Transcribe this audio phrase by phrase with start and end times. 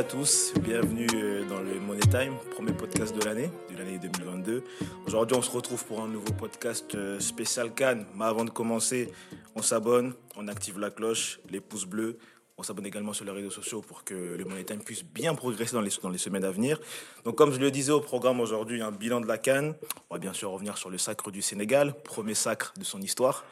[0.00, 4.64] à tous, bienvenue euh, dans le Money Time, premier podcast de l'année, de l'année 2022.
[5.06, 8.06] Aujourd'hui, on se retrouve pour un nouveau podcast euh, spécial Cannes.
[8.16, 9.12] Mais avant de commencer,
[9.54, 12.16] on s'abonne, on active la cloche, les pouces bleus,
[12.60, 15.80] on s'abonne également sur les réseaux sociaux pour que le Money puisse bien progresser dans
[15.80, 16.78] les, dans les semaines à venir.
[17.24, 19.74] Donc, comme je le disais au programme aujourd'hui, un bilan de la Cannes.
[20.10, 23.46] On va bien sûr revenir sur le sacre du Sénégal, premier sacre de son histoire.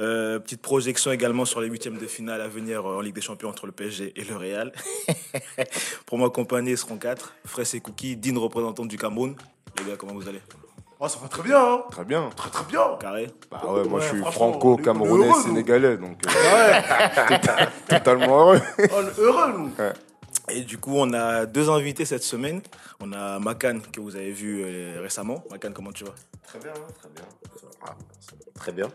[0.00, 3.48] Euh, petite projection également sur les huitièmes de finale à venir en Ligue des Champions
[3.48, 4.72] entre le PSG et le Real.
[6.06, 7.34] pour m'accompagner seront quatre.
[7.46, 9.36] Fraisse et Cookie, digne représentant du Cameroun.
[9.78, 10.40] Les gars, comment vous allez?
[11.00, 12.28] Oh, ça va très bien, hein Très bien.
[12.34, 17.66] Très très bien Carré Bah ouais, moi Ouais, je suis franco-camerounais sénégalais, donc euh, Ouais,
[17.88, 18.60] totalement heureux.
[18.78, 19.72] on est heureux, nous
[20.48, 22.62] Et du coup, on a deux invités cette semaine.
[23.00, 25.44] On a Makan, que vous avez vu euh, récemment.
[25.52, 26.14] Makan, comment tu vas?
[26.44, 27.24] Très bien, hein, très bien.
[27.86, 27.94] Ah,
[28.54, 28.88] très bien.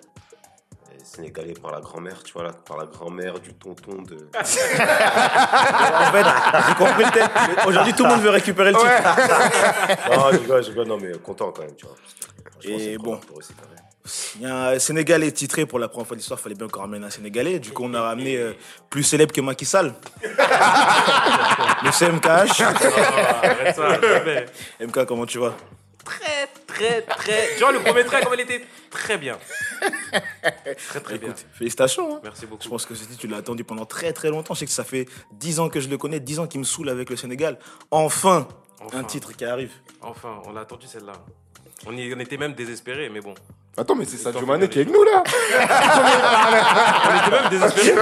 [1.04, 4.30] Sénégalais par la grand-mère, tu vois, là, par la grand-mère, du tonton, de.
[4.40, 4.44] En
[6.12, 6.26] fait,
[6.68, 7.30] j'ai compris le thème.
[7.68, 8.92] Aujourd'hui, tout le monde veut récupérer le titre.
[10.16, 11.96] non, je rigole, je rigole, non, mais content quand même, tu vois.
[11.96, 13.20] parce que, franchement, Et bon.
[14.36, 16.40] Il y a un Sénégalais titré pour la première fois de l'histoire.
[16.40, 17.60] Il fallait bien qu'on ramène un Sénégalais.
[17.60, 18.54] Du coup, on a ramené euh,
[18.90, 19.94] plus célèbre que Macky Sall.
[20.24, 22.62] le CMKH.
[22.62, 24.46] arrête ça, jamais.
[24.82, 25.54] MK, comment tu vas?
[26.04, 26.33] Très,
[26.74, 27.50] très, très.
[27.56, 29.38] Tu vois, le premier trait, comme il était très bien.
[30.90, 31.30] Très, très bien.
[31.30, 32.16] Écoute, félicitations.
[32.16, 32.20] hein.
[32.24, 32.68] Merci Je beaucoup.
[32.70, 34.54] pense que c'était, tu l'as attendu pendant très très longtemps.
[34.54, 36.66] Je sais que ça fait 10 ans que je le connais, 10 ans qu'il me
[36.66, 37.58] saoule avec le Sénégal.
[37.92, 38.48] Enfin,
[38.82, 38.98] Enfin.
[39.00, 39.72] un titre qui arrive.
[40.02, 41.14] Enfin, on l'a attendu celle-là.
[41.86, 43.34] On, y- on était même désespérés, mais bon.
[43.76, 45.24] Attends, mais c'est Sadio Mané qui est avec nous là
[47.06, 48.00] On était même désespérés.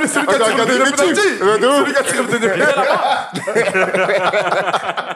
[0.00, 1.42] C'est celui qui a tiré le le penalty petit.
[1.42, 1.76] Euh, de ouf.
[1.78, 2.28] Celui qui a tiré le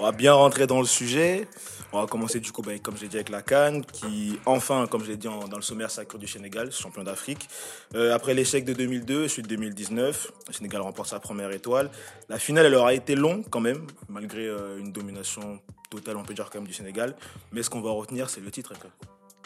[0.00, 1.46] on va bien rentrer dans le sujet.
[1.92, 5.04] On va commencer du coup, bah, comme j'ai dit, avec la Cannes, qui enfin, comme
[5.04, 7.50] je l'ai dit dans le sommaire sacre du Sénégal, champion d'Afrique.
[7.94, 11.90] Euh, après l'échec de 2002, suite 2019, le Sénégal remporte sa première étoile.
[12.30, 15.60] La finale, elle aura été longue quand même, malgré euh, une domination
[15.90, 17.14] totale, on peut dire du Sénégal.
[17.52, 18.72] Mais ce qu'on va retenir, c'est le titre.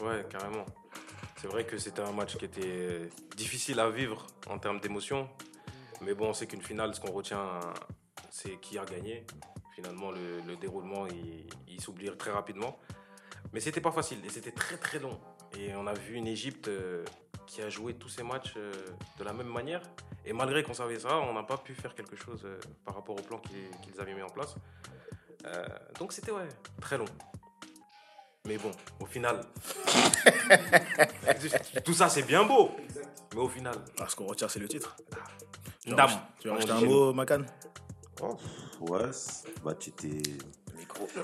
[0.00, 0.67] Ouais, carrément.
[1.41, 5.29] C'est vrai que c'était un match qui était difficile à vivre en termes d'émotion.
[6.00, 7.45] Mais bon, c'est qu'une finale, ce qu'on retient,
[8.31, 9.25] c'est qui a gagné.
[9.75, 12.79] Finalement, le, le déroulement, il, il s'oublie très rapidement.
[13.53, 15.19] Mais c'était pas facile et c'était très très long.
[15.59, 17.05] Et on a vu une Égypte euh,
[17.47, 18.73] qui a joué tous ses matchs euh,
[19.19, 19.83] de la même manière.
[20.25, 23.17] Et malgré qu'on savait ça, on n'a pas pu faire quelque chose euh, par rapport
[23.19, 24.55] au plan qu'ils avaient mis en place.
[25.99, 26.49] Donc c'était ouais,
[26.81, 27.05] très long.
[28.47, 28.71] Mais bon,
[29.01, 29.41] au final,
[31.85, 32.71] tout ça c'est bien beau.
[33.35, 34.97] Mais au final, Ah, ce qu'on retient, c'est le titre.
[35.87, 35.99] Dame.
[35.99, 37.45] rajouter- Tu veux rajouter un mot, Makan?
[38.23, 38.37] Oh,
[38.81, 40.23] ouais, c- le match était.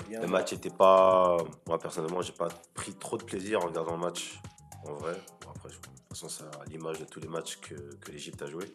[0.09, 1.37] Le match était pas.
[1.67, 4.39] Moi, personnellement, j'ai pas pris trop de plaisir en regardant le match.
[4.85, 5.13] En vrai.
[5.41, 8.41] Bon, après, de toute façon, c'est à l'image de tous les matchs que, que l'Égypte
[8.41, 8.65] a joué.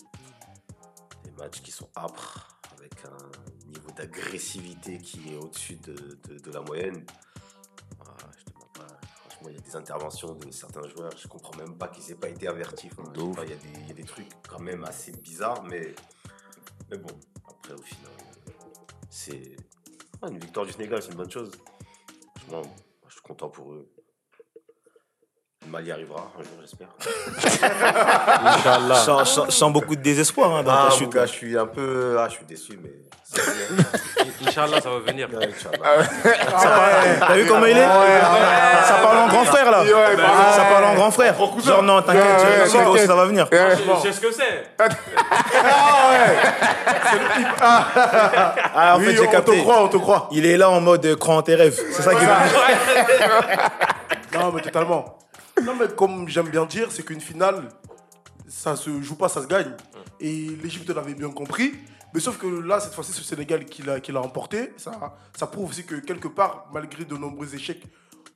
[1.24, 5.94] Des matchs qui sont âpres, avec un niveau d'agressivité qui est au-dessus de,
[6.28, 7.04] de- de la moyenne.
[8.00, 8.44] Ah, je
[9.48, 11.12] il y a des interventions de certains joueurs.
[11.16, 12.88] Je comprends même pas qu'ils aient pas été avertis.
[12.98, 15.94] Enfin, Il y, a des- il y a des trucs quand même assez bizarres, mais,
[16.90, 17.10] mais bon,
[17.74, 18.12] au final,
[19.10, 19.56] c'est
[20.22, 21.50] une victoire du Sénégal, c'est une bonne chose.
[22.50, 23.88] Je suis content pour eux.
[25.66, 26.88] Le Mali arrivera un jour, j'espère.
[28.58, 28.94] Inch'Allah.
[28.94, 31.10] sans, sans- sans beaucoup de désespoir hein, dans Ah, ta mon chute.
[31.12, 32.16] gars, je suis un peu.
[32.20, 32.90] Ah, je suis déçu, mais.
[34.46, 35.28] Inch'Allah, ça va venir.
[35.32, 36.06] Ouais, Inch'Allah.
[37.18, 39.82] T'as vu comment il est Ça parle en grand frère là
[40.54, 41.34] Ça parle en grand frère
[41.64, 43.48] Genre non, t'inquiète, Ouais, ça va venir.
[43.50, 44.70] Je sais ce que c'est.
[47.60, 50.80] Ah, en Oui, fait, j'ai on te croit, on te croit Il est là en
[50.80, 51.78] mode euh, crois en tes rêves.
[51.92, 52.30] C'est ça qui veut
[54.38, 55.18] Non, mais totalement.
[55.66, 57.68] Non, mais comme j'aime bien dire, c'est qu'une finale,
[58.48, 59.72] ça se joue pas, ça se gagne.
[60.20, 61.72] Et l'Égypte l'avait bien compris.
[62.14, 64.72] Mais sauf que là, cette fois-ci, c'est le Sénégal qui l'a qui l'a emporté.
[64.76, 67.82] Ça, ça prouve aussi que quelque part, malgré de nombreux échecs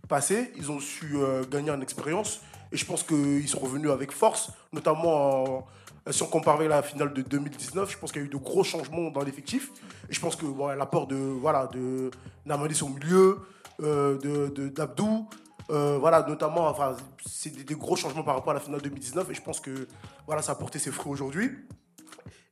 [0.09, 2.41] passés, ils ont su euh, gagner en expérience.
[2.73, 5.67] Et je pense qu'ils sont revenus avec force, notamment en-
[6.11, 8.37] si on compare avec la finale de 2019, je pense qu'il y a eu de
[8.37, 9.71] gros changements dans l'effectif.
[10.09, 10.47] Et je pense que
[10.77, 12.11] l'apport de, voilà, de
[12.45, 13.39] Namadis au milieu,
[13.83, 15.29] euh, de- d'Abdou,
[15.71, 16.97] euh, voilà, notamment, enfin,
[17.27, 19.31] c'est des, des gros changements par rapport à la finale 2019.
[19.31, 19.87] Et je pense que
[20.27, 21.51] voilà, ça a porté ses fruits aujourd'hui.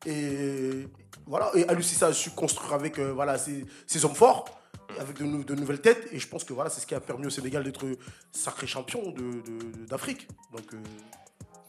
[0.07, 0.87] Et
[1.27, 4.45] voilà, et Alucissa a su construire avec euh, voilà, ses, ses hommes forts,
[4.99, 6.09] avec de, nou- de nouvelles têtes.
[6.13, 7.85] Et je pense que voilà, c'est ce qui a permis au Sénégal d'être
[8.33, 10.29] sacré champion de, de- d'Afrique.
[10.53, 10.77] Donc, euh,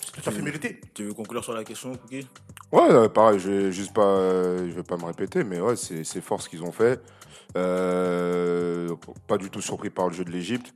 [0.05, 0.79] c'est tout à fait mérité.
[0.93, 2.27] Tu veux conclure sur la question, Cookie
[2.71, 6.03] Ouais, euh, pareil, je vais juste pas, je vais pas me répéter, mais ouais, c'est
[6.03, 7.01] c'est fort ce qu'ils ont fait.
[7.57, 8.95] Euh,
[9.27, 10.71] pas du tout surpris par le jeu de l'Égypte.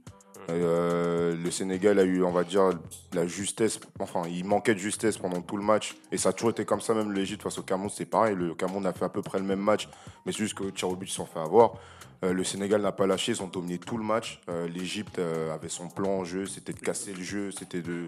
[0.49, 2.71] Euh, le Sénégal a eu, on va dire,
[3.13, 3.79] la justesse.
[3.99, 5.95] Enfin, il manquait de justesse pendant tout le match.
[6.11, 8.35] Et ça a toujours été comme ça, même l'Égypte face au Cameroun, c'est pareil.
[8.35, 9.87] Le Cameroun a fait à peu près le même match,
[10.25, 11.75] mais c'est juste que tir s'en fait avoir.
[12.23, 14.41] Euh, le Sénégal n'a pas lâché, ils ont dominé tout le match.
[14.49, 18.07] Euh, L'Égypte avait son plan en jeu, c'était de casser le jeu, c'était de,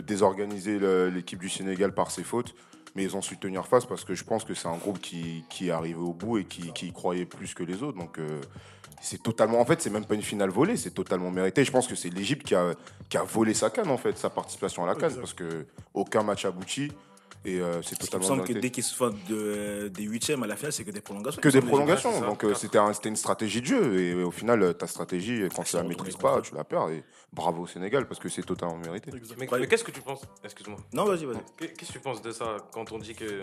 [0.00, 0.78] désorganiser
[1.10, 2.54] l'équipe du Sénégal par ses fautes.
[2.94, 5.44] Mais ils ont su tenir face parce que je pense que c'est un groupe qui,
[5.48, 7.98] qui est arrivé au bout et qui, qui y croyait plus que les autres.
[7.98, 8.40] Donc euh,
[9.00, 9.60] c'est totalement.
[9.60, 11.64] En fait, c'est même pas une finale volée, c'est totalement mérité.
[11.64, 12.74] Je pense que c'est l'Égypte qui a,
[13.08, 15.14] qui a volé sa canne, en fait, sa participation à la canne.
[15.14, 16.92] Parce que aucun match abouti.
[17.44, 20.42] Et euh, c'est Il me totalement semble que dès qu'ils se font de, des huitièmes
[20.42, 21.40] à la finale, c'est que des prolongations.
[21.40, 22.12] Que des prolongations.
[22.12, 22.26] ça.
[22.26, 23.98] Donc euh, c'était un- c'était une stratégie de jeu.
[23.98, 26.90] Et euh, au final, ta stratégie, quand tu la maîtrises pas, tu la perds.
[26.90, 27.02] Et
[27.32, 29.10] bravo au Sénégal parce que c'est totalement mérité.
[29.38, 30.20] Mais, mais qu'est-ce que tu penses?
[30.44, 30.78] Excuse-moi.
[30.92, 31.38] Non, vas-y, vas-y.
[31.56, 33.40] Qu'est- Qu'est-ce que tu penses de ça quand on dit que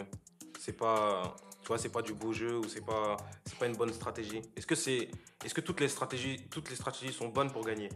[0.60, 3.76] c'est pas, tu vois, c'est pas du beau jeu ou c'est pas, c'est pas une
[3.78, 4.42] bonne stratégie?
[4.56, 5.10] Est-ce que c'est,
[5.44, 7.90] est-ce que toutes les stratégies, toutes les stratégies sont bonnes pour gagner?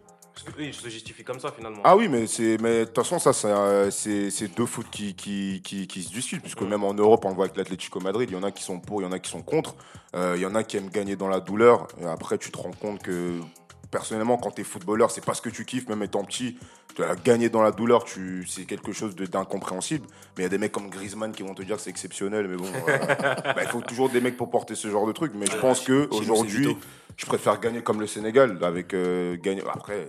[0.57, 1.81] Eux, ils se justifient comme ça finalement.
[1.83, 5.13] Ah oui, mais c'est, mais de toute façon, ça, c'est, euh, c'est, deux foot qui,
[5.13, 6.69] qui, qui, qui se discutent, puisque Mm.
[6.69, 8.80] même en Europe, on le voit avec l'Atlético Madrid, il y en a qui sont
[8.80, 9.75] pour, il y en a qui sont contre.
[10.16, 11.88] Euh, il y en a qui aiment gagner dans la douleur.
[12.01, 13.39] Et après, tu te rends compte que,
[13.92, 16.58] personnellement, quand tu es footballeur, c'est pas ce que tu kiffes, même étant petit.
[16.96, 20.08] Tu as gagné dans la douleur, tu, c'est quelque chose d'incompréhensible.
[20.36, 22.48] Mais il y a des mecs comme Griezmann qui vont te dire que c'est exceptionnel.
[22.48, 22.98] Mais bon, euh,
[23.44, 25.34] bah, il faut toujours des mecs pour porter ce genre de truc.
[25.36, 26.78] Mais je pense que nous, c'est aujourd'hui,
[27.18, 29.62] je préfère gagner comme le Sénégal, avec euh, gagner.
[29.72, 30.08] Après,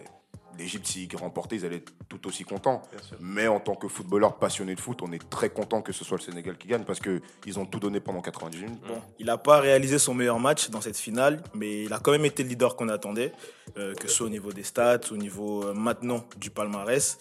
[0.58, 2.82] l'Égypte, s'ils remportaient, ils allaient être tout aussi contents.
[3.20, 6.18] Mais en tant que footballeur passionné de foot, on est très content que ce soit
[6.18, 8.80] le Sénégal qui gagne parce qu'ils ont tout donné pendant 90 minutes.
[8.86, 12.12] Bon, il n'a pas réalisé son meilleur match dans cette finale, mais il a quand
[12.12, 13.32] même été le leader qu'on attendait,
[13.76, 17.18] euh, que ce soit au niveau des stats, au niveau euh, maintenant du palmarès.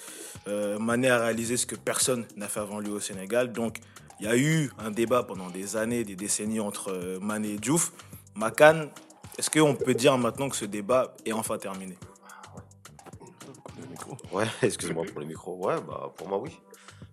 [0.48, 3.51] Euh, Mané a réalisé ce que personne n'a fait avant lui au Sénégal.
[3.51, 3.80] Donc,
[4.22, 7.57] il y a eu un débat pendant des années, des décennies entre euh, Mané et
[7.57, 7.92] Diouf.
[8.36, 8.89] Makan,
[9.38, 11.98] est-ce qu'on peut dire maintenant que ce débat est enfin terminé?
[14.31, 15.56] Ouais, excusez-moi pour le micro.
[15.56, 16.60] Ouais, bah pour moi oui.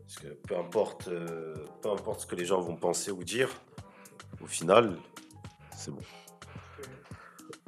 [0.00, 3.50] Parce que peu importe, euh, peu importe ce que les gens vont penser ou dire,
[4.42, 4.96] au final,
[5.76, 6.00] c'est bon.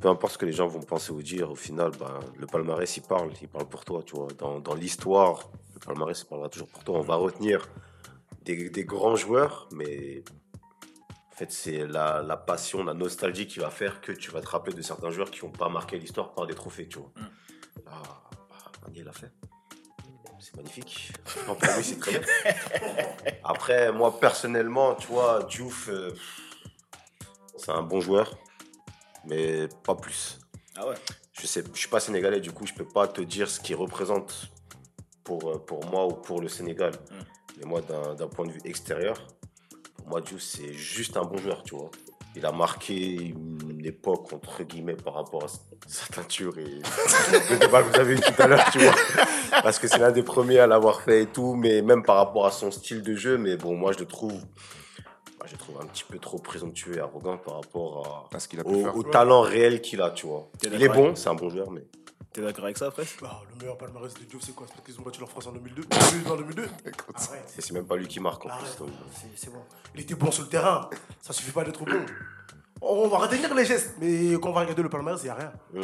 [0.00, 2.97] Peu importe ce que les gens vont penser ou dire, au final, bah, le palmarès
[2.97, 4.29] il parle, il parle pour toi, tu vois.
[4.38, 6.99] Dans, dans l'histoire, le palmarès il parlera toujours pour toi.
[6.99, 7.69] On va retenir
[8.43, 10.25] des, des grands joueurs, mais
[11.31, 14.49] en fait c'est la, la passion, la nostalgie qui va faire que tu vas te
[14.49, 17.12] rappeler de certains joueurs qui n'ont pas marqué l'histoire par des trophées, tu vois.
[17.87, 18.03] Ah,
[18.82, 19.31] Mané l'a fait.
[20.41, 21.12] C'est magnifique.
[21.25, 22.23] Franchement, pour lui, c'est très bien.
[23.44, 26.15] Après, moi, personnellement, tu vois, Diouf, euh,
[27.59, 28.38] c'est un bon joueur,
[29.27, 30.38] mais pas plus.
[30.77, 30.94] Ah ouais
[31.32, 33.77] Je sais, je suis pas sénégalais, du coup, je peux pas te dire ce qu'il
[33.77, 34.50] représente
[35.25, 36.93] pour, euh, pour moi ou pour le Sénégal.
[37.59, 39.27] Mais moi, d'un d'un point de vue extérieur,
[39.97, 41.91] pour moi, Diouf, c'est juste un bon joueur, tu vois.
[42.37, 45.49] Il a marqué une époque, entre guillemets, par rapport à
[45.88, 48.94] sa teinture et le débat que vous avez eu tout à l'heure, tu vois.
[49.62, 52.47] Parce que c'est l'un des premiers à l'avoir fait et tout, mais même par rapport
[52.47, 54.41] à son style de jeu, mais bon, moi, je le trouve,
[55.44, 58.61] je le trouve un petit peu trop présomptueux et arrogant par rapport à, Parce qu'il
[58.61, 58.97] a pu au, faire.
[58.97, 60.49] au talent réel qu'il a, tu vois.
[60.62, 61.82] Il est bon, c'est un bon joueur, mais
[62.32, 63.05] T'es d'accord avec ça, après?
[63.20, 64.67] Bah, le meilleur palmarès de Diouf, c'est quoi?
[64.69, 65.82] C'est parce qu'ils ont battu leur France en 2002
[66.31, 66.62] En 2002
[67.14, 67.55] Arrête.
[67.58, 68.76] c'est même pas lui qui marque en Arrête.
[68.76, 68.78] plus.
[68.87, 68.90] donc.
[69.12, 69.62] C'est- C'est bon.
[69.94, 70.89] Il était bon sur le terrain.
[71.20, 72.06] Ça suffit pas d'être bon.
[72.82, 75.34] On va retenir les gestes, mais quand on va regarder le palmarès, il n'y a
[75.34, 75.53] rien.
[75.74, 75.81] Mm.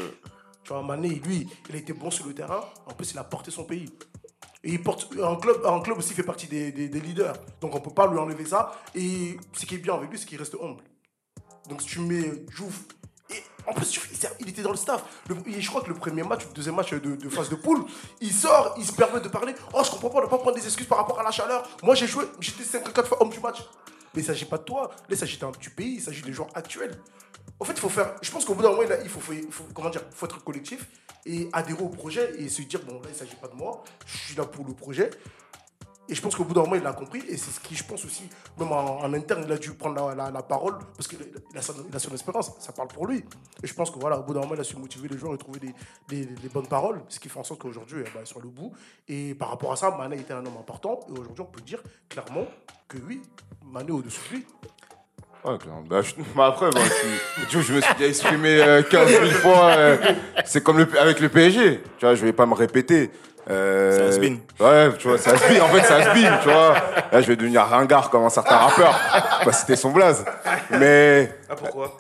[0.63, 2.65] Tu vois, Mané, lui, il a été bon sur le terrain.
[2.87, 3.87] En plus, il a porté son pays.
[4.65, 7.37] Et il porte, un, club, un club aussi fait partie des, des- des leaders.
[7.61, 8.81] Donc on peut pas lui enlever ça.
[8.95, 10.83] Et ce qui est bien avec lui, c'est qu'il reste humble.
[11.69, 12.85] Donc si tu mets Diouf.
[13.67, 14.01] En plus,
[14.41, 15.03] il, était dans le staff.
[15.29, 17.85] Je crois que le premier match, le deuxième match de, de phase de poule,
[18.21, 19.55] il sort, il se permet de parler.
[19.75, 21.69] Oh, je comprends pas de pas prendre des excuses par rapport à la chaleur.
[21.83, 23.59] Moi, j'ai joué, j'étais 54 fois homme du match.
[24.15, 24.91] Mais il s'agit pas de toi.
[24.93, 26.99] Là, il s'agit d'un- du pays, il s'agit des joueurs actuels.
[27.61, 28.15] En fait, il faut faire.
[28.23, 30.87] Je pense qu'au bout d'un moment, il, faut, il faut- comment dire, faut être collectif
[31.25, 33.83] et adhérer au projet et se dire bon, là, il ne s'agit pas de moi.
[34.07, 35.11] Je suis là pour le projet.
[36.09, 37.21] Et je pense qu'au bout d'un moment, il l'a compris.
[37.29, 40.31] Et c'est ce qui, je pense aussi, même en, interne, il a dû prendre la,
[40.31, 41.19] la- parole parce qu'il
[41.55, 42.53] a, a son, espérance.
[42.61, 43.25] Ça parle pour lui.
[43.63, 45.35] Et je pense que voilà, au bout d'un moment, il a su motiver les joueurs
[45.35, 45.59] et trouver
[46.09, 47.01] des, des- bonnes paroles.
[47.09, 48.73] Ce qui fait en sorte qu'aujourd'hui, eh ben, le bout.
[49.09, 51.01] Et par rapport à ça, Mané était un homme important.
[51.09, 52.47] Et aujourd'hui, on peut dire clairement
[52.89, 53.21] que oui,
[53.65, 54.47] Mané au-dessus de lui.
[55.45, 55.83] Ouais, clairement.
[55.83, 59.71] Bah, je- bah, après, bah, vois, je me suis déjà exprimé euh, 15 000 fois.
[59.71, 59.97] euh,
[60.45, 61.83] c'est comme avec le PSG.
[61.99, 63.11] Tu vois, je vais pas me répéter.
[63.49, 64.41] Euh, has-been.
[64.59, 65.61] Ouais, tu vois, c'est has-been.
[65.63, 66.75] En fait, c'est has-been, tu vois.
[67.13, 68.99] Là, je vais devenir ringard comme un certain rappeur.
[69.45, 70.25] Bah, c'était son blaze.
[70.71, 71.97] Mais, Ah pourquoi?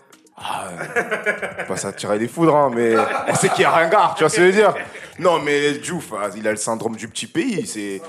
[1.67, 2.95] Pas ça tirer des foudres, hein, mais
[3.29, 4.75] on sait qu'il y a ringard, tu vois ce que je veux dire
[5.19, 7.67] Non, mais Diouf, ah, il a le syndrome du petit pays.
[7.67, 8.03] C'est,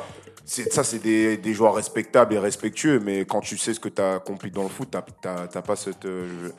[0.46, 3.90] c'est, ça, c'est des, des joueurs respectables et respectueux, mais quand tu sais ce que
[3.90, 6.06] tu as accompli dans le foot, t'as, t'as, t'as pas cette.
[6.06, 6.50] euh,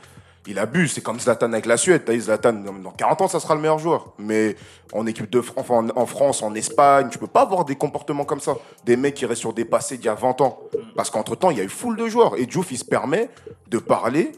[0.48, 0.92] il abuse.
[0.92, 2.02] C'est comme Zlatan avec la Suède.
[2.04, 4.12] T'as Zlatan, dans dans 40 ans, ça sera le meilleur joueur.
[4.18, 4.56] Mais
[4.92, 8.40] en équipe de France, en France, en Espagne, tu peux pas avoir des comportements comme
[8.40, 8.56] ça.
[8.84, 10.58] Des mecs qui restent sur des passés d'il y a 20 ans.
[10.96, 12.36] Parce qu'entre temps, il y a eu foule de joueurs.
[12.38, 13.28] Et Diouf, il se permet
[13.68, 14.32] de parler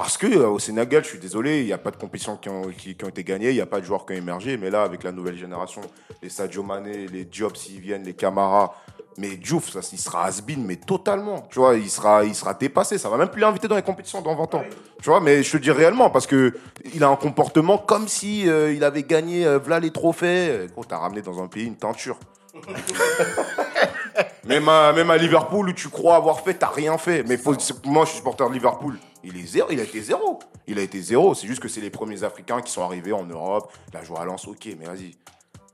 [0.00, 2.48] parce que euh, au Sénégal, je suis désolé, il n'y a pas de compétitions qui
[2.48, 4.56] ont, été gagnées, il n'y a pas de joueurs qui ont émergé.
[4.56, 5.82] Mais là, avec la nouvelle génération,
[6.22, 8.74] les Sadio Mané, les Diop s'ils viennent, les Camara,
[9.18, 11.46] mais Diouf, ça, il sera has mais totalement.
[11.50, 12.24] Tu vois, il sera,
[12.58, 12.96] dépassé.
[12.96, 14.64] Ça va même plus l'inviter dans les compétitions dans 20 ans.
[15.02, 16.54] Tu vois, mais je te dis réellement parce que
[16.94, 20.66] il a un comportement comme si euh, il avait gagné euh, les trophées.
[20.72, 22.18] Gros, t'as ramené dans un pays une teinture.
[24.44, 27.22] même, à, même à Liverpool où tu crois avoir fait, t'as rien fait.
[27.26, 28.98] Mais faut- moi, je suis supporter de Liverpool.
[29.22, 30.38] Il est zéro, il a été zéro.
[30.66, 31.34] Il a été zéro.
[31.34, 33.72] C'est juste que c'est les premiers Africains qui sont arrivés en Europe.
[33.92, 35.16] Il a joué à Lens, ok, mais vas-y.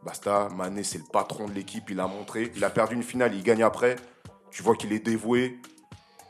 [0.05, 2.53] Basta, Mané, c'est le patron de l'équipe, il a montré.
[2.57, 3.97] Il a perdu une finale, il gagne après.
[4.51, 5.59] Tu vois qu'il est dévoué.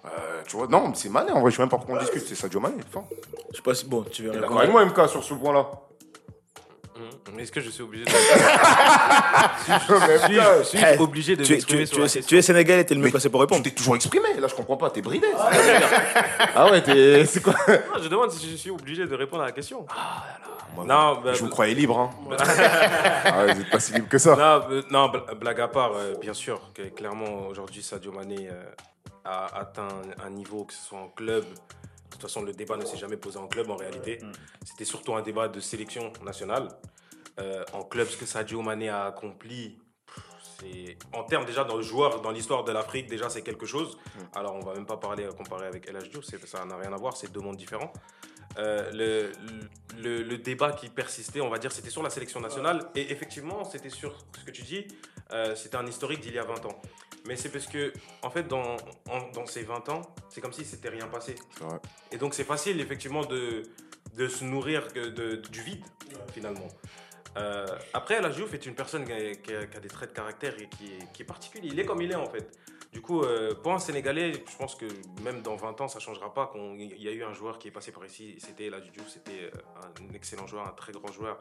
[0.07, 2.25] Euh, tu vois, non, c'est Mané, en vrai, je sais même pas pourquoi on discute,
[2.27, 2.77] c'est Sadio Mané.
[2.89, 3.05] Enfin,
[3.51, 3.87] Je sais pas si.
[3.87, 4.37] Bon, tu verras.
[4.37, 5.69] il d'accord avec moi, MK, sur ce point-là.
[7.39, 8.11] Est-ce que je suis obligé de,
[9.69, 10.17] Mais
[10.59, 12.43] MK, suis-je Hey, obligé de Tu, m'exprimer tu, sur tu, la es, question tu es
[12.43, 13.63] sénégalais, t'es le mieux Mais placé pour Tu répondre.
[13.65, 15.27] t'es toujours exprimé, là je comprends pas, t'es bridé.
[16.55, 17.25] Ah ouais, t'es.
[17.27, 19.87] C'est quoi Non, Je demande si je suis obligé de répondre à la question.
[20.77, 22.11] Non, bah, Je vous croyais libre, hein.
[23.25, 24.37] ah ouais, vous êtes pas si libre que ça.
[24.37, 28.63] Non, non, bl- blague à part, euh, bien sûr, que clairement aujourd'hui Sadio Mané euh,
[29.25, 29.89] a atteint
[30.25, 31.45] un niveau, que ce soit en club.
[31.45, 34.21] De toute façon, le débat ne s'est jamais posé en club en réalité.
[34.65, 36.69] C'était surtout un débat de sélection nationale.
[37.39, 39.79] Euh, en club, ce que Sadio Mané a accompli,
[40.61, 43.99] c'est en termes déjà dans le joueur, dans l'histoire de l'Afrique, déjà c'est quelque chose.
[44.35, 45.99] Alors on va même pas parler comparer avec El
[46.47, 47.93] ça n'a rien à voir, c'est deux mondes différents.
[48.59, 49.33] Euh, le,
[49.99, 52.89] le, le débat qui persistait, on va dire, c'était sur la sélection nationale.
[52.95, 54.87] Et effectivement, c'était sur ce que tu dis,
[55.33, 56.81] euh, c'était un historique d'il y a 20 ans.
[57.27, 58.77] Mais c'est parce que, en fait, dans,
[59.11, 60.01] en- dans ces 20 ans,
[60.31, 61.35] c'est comme si c'était rien passé.
[62.13, 63.63] Et donc, c'est facile, effectivement, de,
[64.15, 65.85] de se nourrir de, du vide,
[66.33, 66.69] finalement.
[67.37, 69.13] Euh, après, la Diouf est une personne qui
[69.53, 71.69] a, des traits de caractère et qui est, particulier.
[71.73, 72.59] Il est comme il est, en fait.
[72.93, 74.87] Du coup, euh, pour un Sénégalais, je pense que
[75.23, 76.53] même dans 20 ans, ça ne changera pas.
[76.79, 79.51] Il y a eu un joueur qui est passé par ici, c'était la Diouf, c'était
[79.55, 81.39] euh, un excellent joueur, un très grand joueur,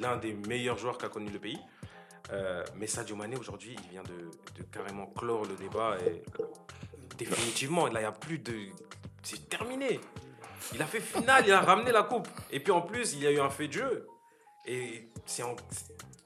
[0.00, 1.58] l'un des meilleurs joueurs qu'a connu le pays.
[2.76, 6.22] Mais Sadio Mané, aujourd'hui, il vient de, carrément clore le débat et
[7.18, 8.54] définitivement, là, il n'y a plus de.
[9.22, 10.00] C'est terminé.
[10.72, 12.28] Il a fait finale, il a ramené la coupe.
[12.52, 14.06] Et puis en plus, il y a eu un fait de jeu.
[14.66, 15.56] Et c'est en-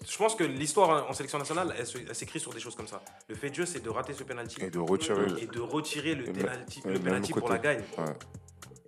[0.06, 3.00] Je pense que l'histoire en sélection nationale, elle, s'écrit sur des choses comme ça.
[3.28, 5.24] Le fait de jeu, c'est de rater ce penalty Et de retirer.
[5.40, 7.78] et de retirer le Et penalty, le penalty pour la gagne.
[7.96, 8.04] Ouais.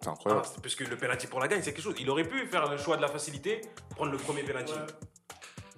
[0.02, 0.46] C'est Ah, incroyable.
[0.62, 1.94] parce que le penalty pour la gagne, c'est quelque chose.
[1.98, 3.62] Il aurait pu faire le choix de la facilité,
[3.96, 4.74] prendre le premier penalty.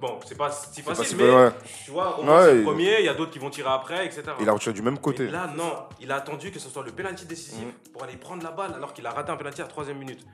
[0.01, 1.51] Bon, c'est pas si pas facile, si- mais ouais.
[1.85, 3.51] tu vois, au moins Ouais, c'est le il- premier, il y a d'autres qui vont
[3.51, 4.23] tirer après, etc.
[4.41, 5.29] Il a retiré du même Mais côté.
[5.29, 7.91] là, non, il a attendu que ce soit le penalty décisif Mm.
[7.93, 10.25] pour aller prendre la balle alors qu'il a raté un penalty à la troisième minute.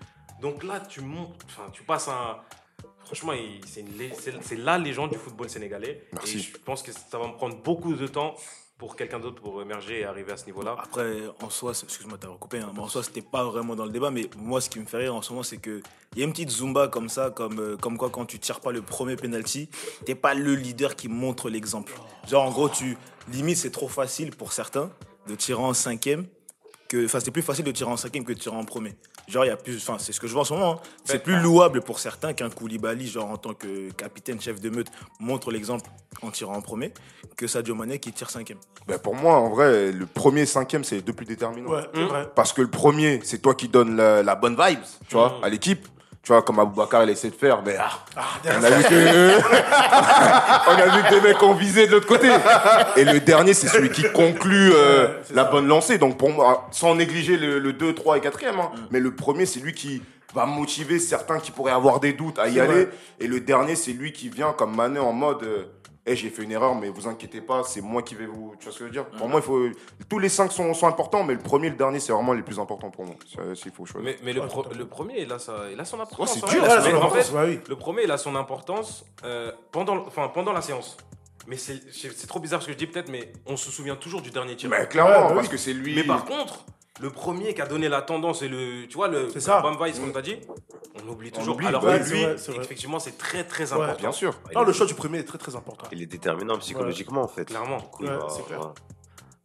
[0.41, 2.39] Donc là, tu montes, enfin, tu passes un.
[3.05, 3.33] Franchement,
[3.67, 6.05] c'est la légende du football sénégalais.
[6.13, 6.37] Merci.
[6.37, 8.35] Et je pense que ça va me prendre beaucoup de temps
[8.79, 10.77] pour quelqu'un d'autre pour émerger et arriver à ce niveau-là.
[10.83, 13.93] Après, en soi, excuse-moi, t'as recoupé, hein, mais en soi, c'était pas vraiment dans le
[13.93, 14.11] débat.
[14.11, 15.83] Mais moi, ce qui me fait rire en ce moment, c'est qu'il
[16.17, 18.73] y a une petite zumba comme ça, comme, euh, comme quoi, quand tu tires pas
[18.73, 19.69] le premier penalty,
[20.05, 21.93] t'es pas le leader qui montre l'exemple.
[22.29, 22.97] Genre, en gros, tu
[23.31, 24.91] limite, c'est trop facile pour certains
[25.29, 26.27] de tirer en cinquième.
[26.89, 28.95] que- Enfin, c'est plus facile de tirer en cinquième que de tirer en premier.
[29.29, 29.77] Genre, il y a plus.
[29.77, 30.73] Enfin, c'est ce que je vois en ce moment.
[30.75, 30.89] hein.
[31.05, 34.89] C'est plus louable pour certains qu'un Koulibaly, genre en tant que capitaine, chef de meute,
[35.19, 35.89] montre l'exemple
[36.23, 36.93] en tirant en premier,
[37.37, 38.59] que Sadio Mané qui tire cinquième.
[38.87, 41.71] Ben, pour moi, en vrai, le premier, cinquième, c'est les deux plus déterminants.
[41.71, 42.29] Ouais, c'est vrai.
[42.35, 45.49] Parce que le premier, c'est toi qui donnes la, la bonne vibes, tu vois, à
[45.49, 45.87] l'équipe.
[46.25, 48.01] Tu vois, comme Aboubacar, il essaie de faire, mais ah,
[48.47, 49.39] on, a vu que,
[50.71, 52.31] on a vu des mecs ont visé de l'autre côté.
[52.97, 55.51] Et le dernier, c'est celui qui conclut euh, la ça.
[55.51, 55.99] bonne lancée.
[55.99, 59.45] Donc pour moi, sans négliger le, le 2, 3 et 4 hein, mais le premier,
[59.45, 60.03] c'est lui qui
[60.35, 62.73] va motiver certains qui pourraient avoir des doutes à y aller.
[62.73, 62.89] vrai.
[63.21, 65.43] Et le dernier, c'est lui qui vient comme Mané en mode...
[65.43, 65.65] euh,
[66.07, 68.55] Eh, j'ai fait une erreur, mais vous inquiétez pas, c'est moi qui vais vous.
[68.59, 69.07] Tu vois ce que je veux dire?
[69.07, 69.69] Pour moi, il faut.
[70.09, 72.43] Tous les cinq sont, sont importants, mais le premier et le dernier, c'est vraiment les
[72.43, 73.15] plus importants pour moi.
[73.35, 74.05] C'est- S'il faut choisir.
[74.11, 76.35] Mais, mais le, pro- premier, il a, sa- il a son importance.
[76.35, 76.49] c'est hein.
[76.51, 77.07] dur, Ouais, c'est Mais vrai.
[77.07, 77.61] en fait, ouais, oui.
[77.69, 80.99] le premier, il a son importance euh, pendant, enfin, pendant la séance.
[81.47, 84.31] Mais c'est trop bizarre ce que je dis peut-être, mais on se souvient toujours du
[84.31, 84.69] dernier tir.
[84.71, 85.53] Mais clairement, Ouais, bah parce oui.
[85.53, 85.95] que c'est lui.
[85.95, 86.65] Mais par contre,
[87.01, 89.61] le premier qui a donné la tendance et le, tu vois, le C'est ça.
[89.61, 90.37] Bam Vice, comme tu as dit,
[91.05, 91.55] on oublie On toujours.
[91.57, 93.83] oublie, Alors bah que lui, vrai, effectivement, c'est très très Ouais.
[93.83, 94.01] important.
[94.01, 94.35] Bien sûr.
[94.55, 95.87] Non, le choix du premier est très très important.
[95.93, 97.47] Il est déterminant psychologiquement en fait.
[97.47, 97.79] Clairement.
[97.79, 98.59] Du coup, il Ouais, va- c'est clair.
[98.59, 98.75] voilà.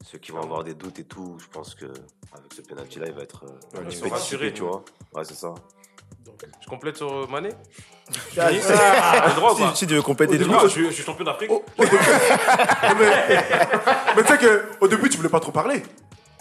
[0.06, 3.08] Ceux qui vont avoir des doutes et tout, je pense que avec ce penalty là,
[3.08, 4.54] il va être, euh, il va rassurés.
[4.54, 4.84] tu vois.
[5.14, 5.54] Ouais, c'est ça.
[6.62, 7.50] Je complète sur euh, Mané
[8.40, 11.52] Ah, droit Si, tu veux compléter, début, je, suis- je suis champion d'Afrique.
[11.78, 11.86] mais
[14.16, 14.38] mais tu sais
[14.80, 15.84] qu'au début, tu voulais pas trop parler.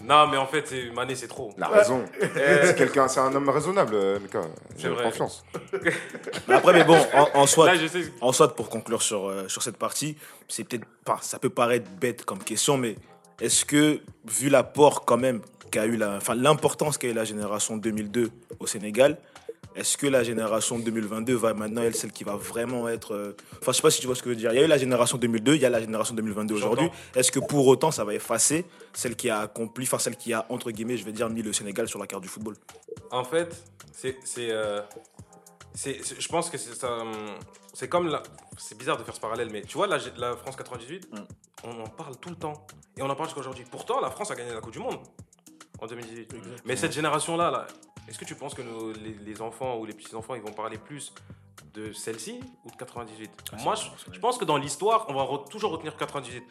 [0.02, 1.52] Non, mais en fait, c'est- Mané, c'est trop.
[1.58, 2.04] La raison.
[2.20, 4.42] c'est quelqu'un, c'est un homme raisonnable, euh, Mika.
[4.76, 5.44] C'est J'ai confiance.
[6.48, 8.12] Mais après, mais bon, en, en soit, Là, je sais.
[8.20, 11.90] en soit, pour conclure sur, euh, sur cette partie, c'est peut-être pas, ça peut paraître
[12.00, 12.94] bête comme question, mais
[13.40, 15.40] est-ce que, vu l'apport quand même
[15.70, 19.18] qu'a eu la, enfin, l'importance qu'a eu la génération 2002 au Sénégal,
[19.74, 23.72] est-ce que la génération 2022 va maintenant être celle qui va vraiment être, euh, enfin,
[23.72, 24.52] je sais pas si tu vois ce que je veux dire.
[24.52, 26.88] Il y a eu la génération 2002, il y a la génération 2022 aujourd'hui.
[27.14, 30.46] Est-ce que pour autant, ça va effacer celle qui a accompli, enfin, celle qui a
[30.48, 32.56] entre guillemets, je vais dire, mis le Sénégal sur la carte du football?
[33.10, 33.54] En fait,
[33.92, 34.16] c'est.
[34.50, 34.80] euh,
[35.76, 36.90] je pense que c'est ça.
[36.92, 37.12] hum,
[37.72, 38.22] C'est comme la.
[38.56, 41.16] C'est bizarre de faire ce parallèle, mais tu vois, la, la France 98, Mm.
[41.64, 42.66] on en parle tout le temps.
[42.96, 43.64] Et on en parle jusqu'à aujourd'hui.
[43.70, 44.98] Pourtant, la France a gagné la Coupe du Monde
[45.80, 46.34] en 2018.
[46.64, 47.66] Mais cette génération-là, là,
[48.08, 50.78] est-ce que tu penses que nos- les, les enfants ou les petits-enfants, ils vont parler
[50.78, 51.12] plus
[51.74, 53.30] de celle-ci ou de 98
[53.62, 56.42] Moi, je, je pense que dans l'histoire, on va re- toujours retenir 98.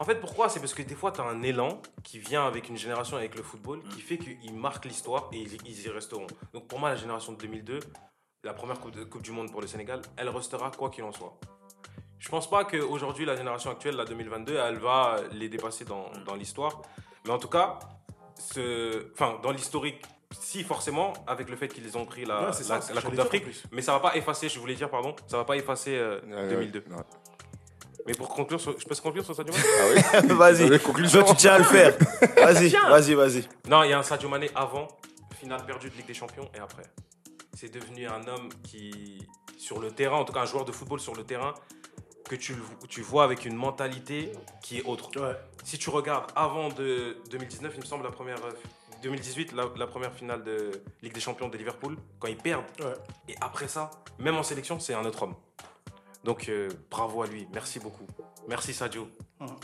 [0.00, 0.48] En fait, pourquoi?
[0.48, 3.34] C'est parce que des fois, tu as un élan qui vient avec une génération, avec
[3.34, 6.26] le football, qui fait qu'ils marquent l'histoire et ils, ils y resteront.
[6.52, 7.80] Donc pour moi, la génération de 2002,
[8.44, 11.12] la première coupe, de- coupe du Monde pour le Sénégal, elle restera quoi qu'il en
[11.12, 11.36] soit.
[12.20, 16.34] Je pense pas qu'aujourd'hui, la génération actuelle, la 2022, elle va les dépasser dans, dans
[16.34, 16.82] l'histoire.
[17.24, 17.78] Mais en tout cas,
[18.36, 20.02] ce, enfin, dans l'historique,
[20.38, 24.00] si forcément, avec le fait qu'ils ont pris la, que Coupe d'Afrique, mais ça va
[24.00, 26.78] pas effacer, je voulais dire, pardon, ça va pas effacer euh, Euh, 2002.
[26.90, 26.96] ouais.
[28.06, 30.24] Mais pour conclure, sur- je peux se conclure sur Sadio Mané?
[30.34, 31.22] Vas-y, Avec conclusion.
[31.22, 31.94] toi tu tiens à le faire.
[32.36, 33.48] Vas-y, vas-y, vas-y.
[33.68, 34.88] Non, il y a un Sadio Mané avant,
[35.38, 36.84] finale perdue de Ligue des Champions, et après.
[37.54, 39.26] C'est devenu un homme qui,
[39.58, 41.54] sur le terrain, en tout cas un joueur de football sur le terrain,
[42.28, 42.54] que tu,
[42.88, 44.32] tu vois avec une mentalité
[44.62, 45.10] qui est autre.
[45.20, 45.34] Ouais.
[45.64, 48.36] Si tu regardes avant de 2019, il me semble, la première.
[48.98, 50.70] Euh, 2018, la, la première finale de
[51.02, 52.64] Ligue des Champions de Liverpool, quand ils perdent.
[52.80, 52.94] Ouais.
[53.28, 55.34] Et après ça, même en sélection, c'est un autre homme.
[56.24, 58.06] Donc euh, bravo à lui, merci beaucoup.
[58.48, 59.08] Merci Sadio,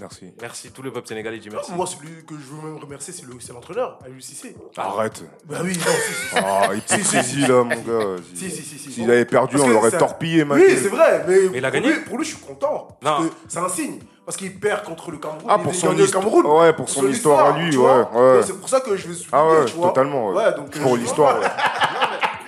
[0.00, 0.32] Merci.
[0.40, 1.72] merci tout le peuple sénégalais dit merci.
[1.72, 4.54] Moi, celui que je veux même remercier, c'est le- c'est l'entraîneur, Aliou Cissé.
[4.76, 5.24] Arrête.
[5.46, 6.36] Bah oui, non, si, si, si.
[6.36, 8.22] Ah, hypocrisie là, mon gars.
[8.34, 8.92] Si, si, si, si.
[8.92, 10.58] S'il avait perdu, Parce on l'aurait ça- torpillé, mec.
[10.58, 11.92] Oui, c'est vrai, mais, Mais il a pour, gagné.
[11.94, 12.86] Lui, pour lui, je suis content.
[13.02, 13.10] Non.
[13.10, 13.98] Parce que c'est un signe.
[14.24, 15.42] Parce qu'il perd contre le Cameroun.
[15.48, 16.46] Ah, pour son Cameroun.
[16.46, 17.84] ouais, pour son histoire à lui, ouais,
[18.14, 18.42] ouais.
[18.46, 19.88] C'est pour ça que je vais souligner, Ah ouais, tu vois.
[19.88, 20.28] totalement.
[20.30, 20.36] ouais.
[20.36, 21.40] Ouais, donc, euh, Pour je- l'histoire.
[21.40, 21.46] ouais.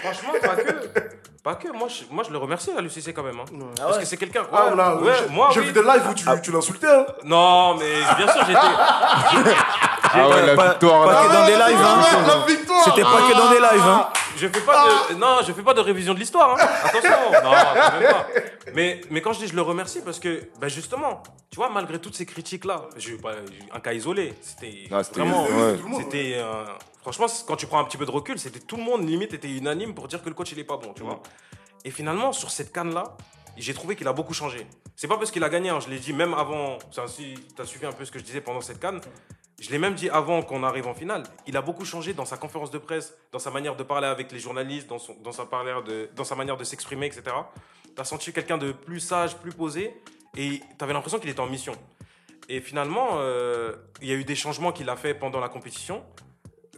[0.01, 1.16] Franchement, pas que.
[1.47, 1.69] Pas que.
[1.69, 3.39] Moi, je, moi, je le remercie à l'UCC quand même.
[3.39, 3.45] hein.
[3.53, 3.67] Ouais.
[3.79, 4.43] Parce que c'est quelqu'un.
[4.53, 5.67] Ah, ouais, moi, j'ai oui.
[5.67, 6.89] vu des lives où tu, tu l'insultais.
[6.89, 7.07] Hein.
[7.23, 8.59] Non, mais bien sûr, j'étais.
[10.19, 11.05] Ah ouais, la Pas- victoire.
[11.05, 11.23] pas là.
[11.29, 11.99] que dans des lives, hein.
[12.01, 14.09] Ah, la victoire C'était pas que dans des lives, hein.
[14.37, 15.15] Je fais pas de.
[15.15, 16.53] Non, je fais pas de révision de l'histoire.
[16.61, 16.67] Hein.
[16.85, 17.11] Attention.
[17.43, 18.27] Non, quand même pas.
[18.75, 21.99] Mais, mais quand je dis je le remercie, parce que, ben justement, tu vois, malgré
[21.99, 23.33] toutes ces critiques-là, j'ai eu pas
[23.73, 24.35] un cas isolé.
[24.41, 25.45] C'était Ah, vraiment.
[25.45, 25.77] ouais.
[25.99, 26.35] C'était.
[26.37, 26.65] euh,
[27.01, 29.49] franchement, quand tu prends un petit peu de recul, c'était tout le monde limite était
[29.49, 31.21] unanime pour dire que le coach il est pas bon, tu vois.
[31.85, 33.17] Et finalement, sur cette canne là,
[33.57, 34.67] j'ai trouvé qu'il a beaucoup changé.
[34.97, 36.79] C'est pas parce qu'il a gagné, hein, je l'ai dit même avant.
[37.07, 39.01] Si tu as suivi un peu ce que je disais pendant cette canne,
[39.59, 41.23] je l'ai même dit avant qu'on arrive en finale.
[41.47, 44.31] Il a beaucoup changé dans sa conférence de presse, dans sa manière de parler avec
[44.31, 47.23] les journalistes, dans, son, dans, sa, de, dans sa manière de s'exprimer, etc.
[47.95, 49.95] Tu as senti quelqu'un de plus sage, plus posé,
[50.37, 51.73] et tu avais l'impression qu'il était en mission.
[52.49, 56.05] Et finalement, euh, il y a eu des changements qu'il a fait pendant la compétition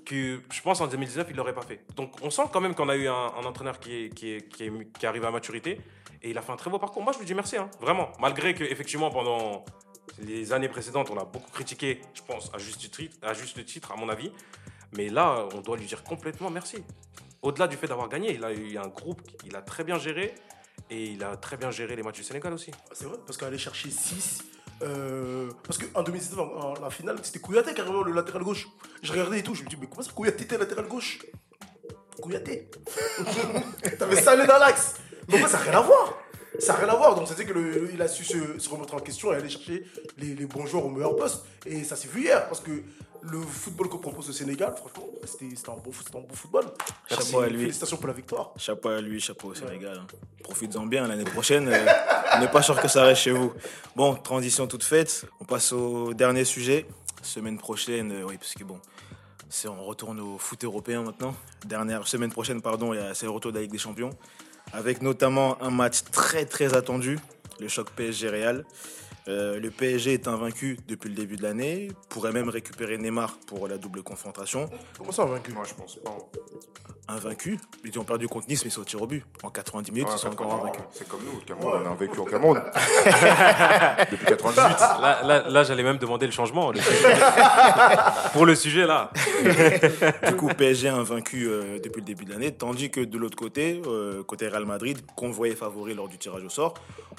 [0.08, 1.84] que je pense en 2019 il l'aurait pas fait.
[1.94, 4.48] Donc on sent quand même qu'on a eu un, un entraîneur qui est, qui, est,
[4.48, 5.80] qui, est, qui arrive à maturité
[6.22, 7.02] et il a fait un très beau parcours.
[7.02, 8.08] Moi je lui dis merci, hein, vraiment.
[8.18, 9.66] Malgré que effectivement pendant
[10.18, 13.92] les années précédentes on a beaucoup critiqué, je pense à juste titre, à juste titre
[13.92, 14.32] à mon avis,
[14.96, 16.84] mais là on doit lui dire complètement merci.
[17.42, 20.34] Au-delà du fait d'avoir gagné, il a eu un groupe, il a très bien géré
[20.90, 22.72] et il a très bien géré les matchs du Sénégal aussi.
[22.92, 24.42] C'est vrai, parce qu'aller chercher 6.
[24.82, 28.68] Euh, parce qu'en 2019, en, en la finale, c'était Kouyaté carrément le latéral gauche.
[29.02, 31.20] Je regardais et tout, je me dis, mais comment ça Kouyaté était latéral gauche?
[32.20, 32.68] Kouyaté
[33.98, 34.94] T'avais Sané dans l'axe.
[35.28, 36.18] Donc ça n'a rien à voir?
[36.58, 37.14] Ça n'a rien à voir.
[37.14, 39.84] Donc c'est-à-dire qu'il a su se, se remettre en question et aller chercher
[40.16, 41.44] les, les bons joueurs au meilleur poste.
[41.66, 42.70] Et ça s'est vu hier, parce que
[43.22, 46.64] le football que propose le Sénégal, franchement, c'était un, bon, un football.
[47.08, 47.60] Chapeau à lui.
[47.62, 48.52] Félicitations pour la victoire.
[48.56, 49.98] Chapeau à lui, chapeau au Sénégal.
[49.98, 50.06] hein.
[50.44, 51.68] Profites-en bien l'année prochaine.
[51.68, 51.86] euh,
[52.36, 53.52] on n'est pas sûr que ça reste chez vous.
[53.96, 55.26] Bon, transition toute faite.
[55.40, 56.86] On passe au dernier sujet.
[57.22, 58.80] Semaine prochaine, euh, oui, parce que bon,
[59.66, 61.34] on retourne au foot européen maintenant.
[61.66, 64.10] Dernière semaine prochaine, pardon, c'est le retour de la Ligue des Champions,
[64.72, 67.18] avec notamment un match très très attendu,
[67.60, 68.64] le choc PSG Real.
[69.28, 73.68] Euh, le PSG est invaincu depuis le début de l'année, pourrait même récupérer Neymar pour
[73.68, 74.70] la double confrontation.
[74.96, 76.16] Comment ça, vaincu Moi, je pense pas.
[77.10, 79.24] Invaincu, ils ont perdu contre Nice, mais ils sont au tir au but.
[79.42, 80.82] En 90 minutes, Ouais, ils sont encore invaincus.
[80.90, 81.82] C'est comme nous, le Cameroun.
[81.86, 82.58] On a vécu au Cameroun.
[84.10, 84.78] Depuis 98.
[85.00, 86.80] Là, là, là, j'allais même demander le changement le
[88.32, 89.10] pour le sujet là.
[90.28, 93.80] Du coup, PSG invaincu euh, depuis le début de l'année, tandis que de l'autre côté,
[93.86, 96.74] euh, côté Real Madrid, qu'on voyait favori lors du tirage au sort,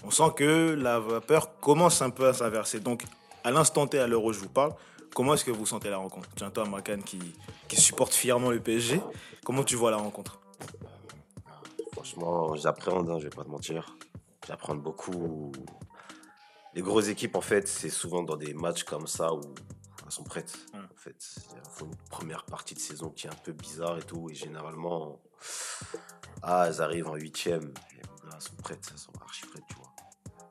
[0.06, 2.80] on sent que la vapeur commence un peu à s'inverser.
[2.80, 3.04] Donc,
[3.44, 4.74] à l'instant T, à l'heure où je vous parle,
[5.14, 7.20] Comment est-ce que vous sentez la rencontre Tiens, toi, Makan, qui,
[7.68, 9.02] qui supporte fièrement le PSG,
[9.44, 10.40] comment tu vois la rencontre
[11.92, 13.96] Franchement, j'appréhende, hein, je vais pas te mentir.
[14.48, 15.52] J'appréhende beaucoup.
[16.74, 19.42] Les grosses équipes, en fait, c'est souvent dans des matchs comme ça où
[20.06, 20.58] elles sont prêtes.
[20.74, 20.78] Mm.
[20.78, 24.04] En fait, il faut une première partie de saison qui est un peu bizarre et
[24.04, 24.30] tout.
[24.30, 25.20] Et généralement,
[26.42, 27.74] ah, elles arrivent en huitième.
[28.32, 29.94] Elles sont prêtes, elles sont archi prêtes, tu vois.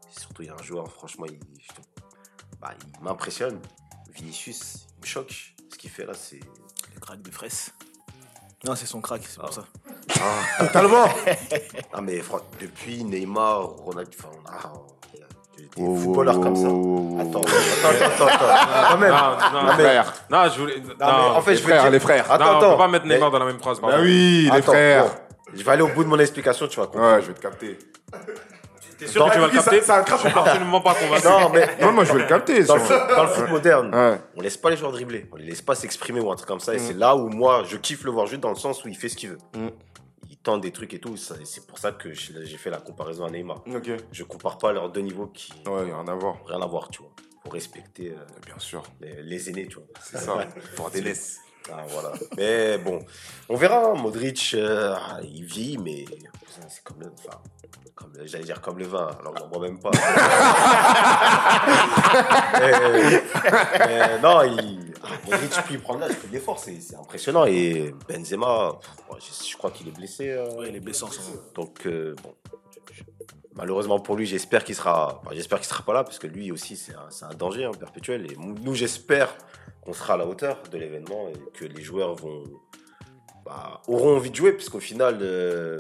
[0.09, 1.39] Et surtout, il y a un joueur, franchement, il,
[2.61, 3.61] bah, il m'impressionne.
[4.19, 5.55] Vinicius, il me choque.
[5.71, 6.41] Ce qu'il fait là, c'est.
[6.95, 7.73] Le crack de fraisse.
[8.65, 9.65] Non, c'est son crack, c'est pour ça.
[10.21, 11.07] Ah, Totalement.
[11.93, 12.23] Ah mais
[12.61, 14.61] depuis Neymar, Ronaldo, enfin, on a
[15.57, 16.69] des Oh, footballeurs oh, comme ça.
[16.69, 18.89] oh, Attends, attends, attends, attends, attends.
[18.91, 19.11] Quand même.
[19.13, 20.15] Non, non, mais- frère.
[20.31, 20.81] non, je voulais.
[20.81, 22.27] Non, mais en fait, Les je veux frères, dire- les frères.
[22.29, 22.77] non, Attends, on peut attends.
[22.79, 23.81] pas mettre Neymar Mais- dans la même phrase.
[23.81, 25.05] Bah oui, les Attends, frères.
[25.05, 25.11] bon,
[25.55, 27.15] je vais aller au bout de mon explication, tu vas comprendre.
[27.17, 27.79] Ouais, je vais te capter.
[28.99, 30.01] T'es sûr que tu vas le Ça- capter C'est un
[30.45, 31.27] absolument pas convaincu.
[31.27, 32.65] Non, mais Non, moi je vais le capter.
[32.65, 34.21] dans le, foot, dans le foot moderne, Ouais.
[34.37, 36.61] on laisse pas les joueurs dribbler, on les laisse pas s'exprimer ou un truc comme
[36.61, 36.75] ça.
[36.75, 36.81] Et Mm.
[36.81, 39.09] c'est là où moi, je kiffe le voir juste dans le sens où il fait
[39.09, 39.39] ce qu'il veut.
[39.57, 39.69] Mm.
[40.31, 41.17] Il tente des trucs et tout.
[41.17, 43.63] C'est pour ça que j'ai fait la comparaison à Neymar.
[43.67, 43.91] Ok.
[44.13, 46.37] Je compare pas leurs deux niveaux qui Ouais, rien à voir.
[46.47, 47.11] rien à voir, tu vois.
[47.45, 48.83] Faut respecter euh, Bien sûr.
[49.01, 49.85] les, les aînés, tu vois.
[50.03, 50.37] C'est ça.
[50.77, 51.39] Pour des laisses.
[51.89, 52.13] Voilà.
[52.37, 53.05] Mais bon,
[53.49, 53.87] on verra.
[53.91, 53.95] hein.
[53.95, 56.05] Modric, euh, ah, il vit, mais
[56.69, 57.13] c'est comme le.
[57.95, 59.91] Comme le- j'allais dire comme le vin, alors j'en bois même pas.
[62.61, 63.23] Mais-
[63.87, 64.93] mais non, il.
[65.03, 67.45] ah, Modric, puis il prend de l'âge, il l'effort, c'est c'est impressionnant.
[67.47, 68.79] Et Benzema,
[69.19, 70.31] je, je crois qu'il est blessé.
[70.31, 71.43] euh, Ouais, il est blessé en ce moment.
[71.55, 72.35] donc, euh, bon.
[73.55, 76.53] Malheureusement pour lui, j'espère qu'il sera, enfin, j'espère qu'il sera pas là parce que lui
[76.53, 78.31] aussi c'est un, c'est un danger hein, perpétuel.
[78.31, 79.35] Et nous, j'espère
[79.89, 82.45] qu'on sera à la hauteur de l'événement et que les joueurs vont
[83.47, 85.79] bah, auront envie de jouer puisqu'au final, euh,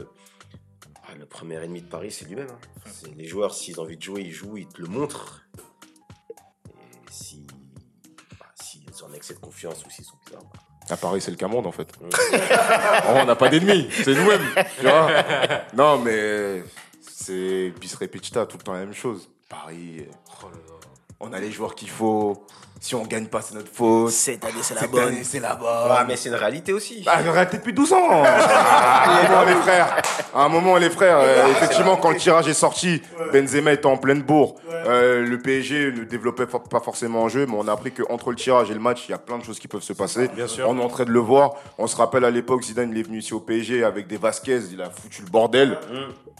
[1.07, 2.49] ah, le premier ennemi de Paris c'est lui-même.
[2.51, 2.59] hein.
[2.87, 5.43] C'est les joueurs s'ils ont envie de jouer, ils jouent, ils te le montrent.
[6.71, 7.47] Et si,
[8.41, 11.31] bah, s'ils ont un excès de confiance ou s'ils sont bizarres, bah, À Paris, c'est
[11.31, 11.93] le Camonde en fait.
[12.01, 12.09] Mm.
[13.11, 14.41] Oh, on n'a pas d'ennemis, c'est nous-mêmes.
[14.79, 15.11] Tu vois
[15.75, 16.63] Non, mais
[17.03, 19.29] c'est bis repetita, tout le temps la même chose.
[19.51, 20.78] Paris, euh,
[21.21, 22.47] on a les joueurs qu'il faut.
[22.81, 24.13] Si on gagne pas, c'est notre faute.
[24.13, 25.17] Cette année, c'est la Cette bonne.
[25.25, 25.57] c'est la Ah,
[25.99, 26.07] bonne.
[26.07, 27.03] mais c'est une réalité aussi.
[27.09, 28.23] Ah, on arrêté depuis 12 ans.
[28.23, 29.97] À un moment, les frères.
[30.33, 31.19] À un moment, les frères.
[31.19, 33.03] euh, effectivement, quand le tirage est sorti,
[33.33, 34.55] Benzema était en pleine bourre.
[34.73, 38.31] Euh, le PSG ne développait for- pas forcément en jeu, mais on a appris qu'entre
[38.31, 40.29] le tirage et le match, il y a plein de choses qui peuvent se passer.
[40.29, 40.69] Bien sûr.
[40.69, 41.55] On est en train de le voir.
[41.79, 44.61] On se rappelle à l'époque, Zidane, il est venu ici au PSG avec des Vasquez,
[44.71, 45.79] il a foutu le bordel.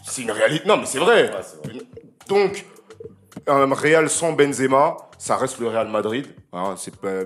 [0.07, 0.65] C'est une réalité.
[0.65, 1.23] Non, mais c'est vrai.
[1.23, 1.81] Ouais, c'est vrai.
[2.29, 2.65] Donc,
[3.47, 6.27] un Real sans Benzema, ça reste le Real Madrid.
[6.53, 6.75] Hein,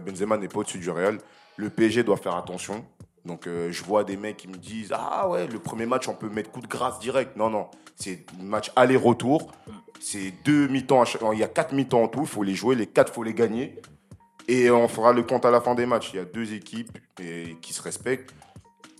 [0.05, 1.17] Benzema n'est pas au-dessus du Real.
[1.57, 2.85] Le PSG doit faire attention.
[3.25, 6.15] Donc, euh, je vois des mecs qui me disent Ah ouais, le premier match, on
[6.15, 7.37] peut mettre coup de grâce direct.
[7.37, 7.67] Non, non.
[7.95, 9.51] C'est un match aller-retour.
[9.99, 11.03] C'est deux mi-temps.
[11.31, 12.21] Il y a quatre mi-temps en tout.
[12.21, 12.75] Il faut les jouer.
[12.75, 13.79] Les quatre, il faut les gagner.
[14.47, 16.09] Et on fera le compte à la fin des matchs.
[16.13, 16.97] Il y a deux équipes
[17.61, 18.33] qui se respectent.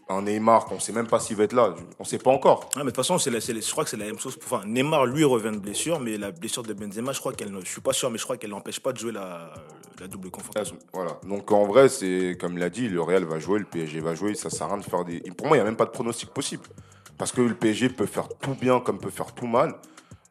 [0.10, 1.74] Un Neymar, qu'on ne sait même pas s'il va être là.
[1.98, 2.62] On ne sait pas encore.
[2.76, 4.20] Ouais, mais de toute façon, c'est la- c'est la- je crois que c'est la même
[4.20, 4.38] chose.
[4.44, 7.62] Enfin, Neymar, lui, revient de blessure, mais la blessure de Benzema, je crois qu'elle, ne-
[7.62, 9.54] je suis pas sûr, mais je crois qu'elle n'empêche pas de jouer la,
[10.02, 10.76] la double confrontation.
[10.94, 11.18] Voilà.
[11.26, 14.36] Donc en vrai, c'est comme l'a dit, le Real va jouer, le PSG va jouer.
[14.36, 15.22] Ça sert à rien de faire des.
[15.38, 16.64] Pour moi, il n'y a même pas de pronostic possible.
[17.18, 19.76] Parce que le PSG peut faire tout bien comme peut faire tout mal.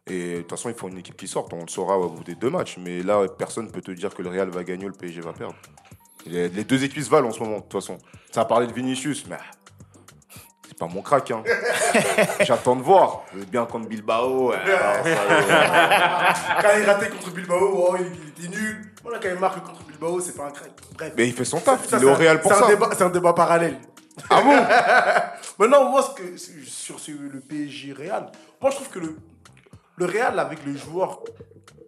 [0.09, 1.53] Et de toute façon, il faut une équipe qui sorte.
[1.55, 2.77] On le saura au bout des deux matchs.
[2.79, 5.21] Mais là, personne ne peut te dire que le Real va gagner ou le PSG
[5.23, 5.55] va perdre.
[6.27, 7.99] Les, les deux équipes se valent en ce moment, de toute façon.
[8.33, 9.37] Ça a parlé de Vinicius, mais
[10.73, 11.31] c'est pas mon crack.
[11.31, 11.43] Hein.
[12.41, 13.23] J'attends de voir.
[13.51, 14.53] Bien contre Bilbao.
[14.53, 18.93] alors, ça, Quand il ratait contre Bilbao, oh, il, il était nul.
[19.03, 20.71] Voilà, quand il marque contre Bilbao, c'est pas un crack.
[20.95, 21.13] Bref.
[21.17, 21.87] Mais il fait son taf.
[21.87, 22.67] Ça, il est au c'est un- Real pour ça.
[22.69, 23.79] débat- C'est un débat parallèle.
[24.31, 24.57] Ah bon
[25.59, 28.31] Maintenant, moi, ce que, sur ce- le PSG Real,
[28.61, 29.17] moi, je trouve que le,
[29.97, 31.21] le Real, avec les joueurs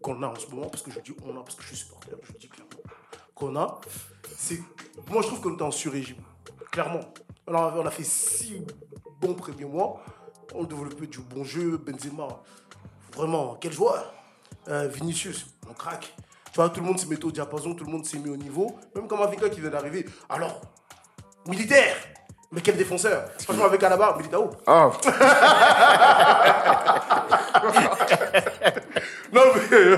[0.02, 1.76] qu'on a en ce moment, parce que je dis on a, parce que je suis
[1.78, 2.70] supporter, je dis clairement,
[3.34, 3.80] qu'on a,
[4.36, 4.60] c'est.
[5.10, 6.16] Moi, je trouve qu'on est en sur-régime.
[6.70, 7.00] Clairement.
[7.46, 8.62] On a, on a fait six
[9.20, 10.00] bons premiers mois.
[10.54, 11.76] On développait du bon jeu.
[11.78, 12.28] Benzema,
[13.14, 14.12] vraiment, quel joueur
[14.68, 16.14] Euh, Vinicius, on craque.
[16.52, 18.36] Tu vois, tout le monde s'est mis au diapason, tout le monde s'est mis au
[18.36, 18.76] niveau.
[18.94, 20.06] Même comme Africa qui vient d'arriver.
[20.28, 20.60] Alors,
[21.46, 21.96] militaire
[22.54, 24.48] mais quel défenseur Franchement, avec Alaba, Militao.
[24.64, 24.88] Ah,
[29.32, 29.76] Non, mais.
[29.76, 29.96] euh,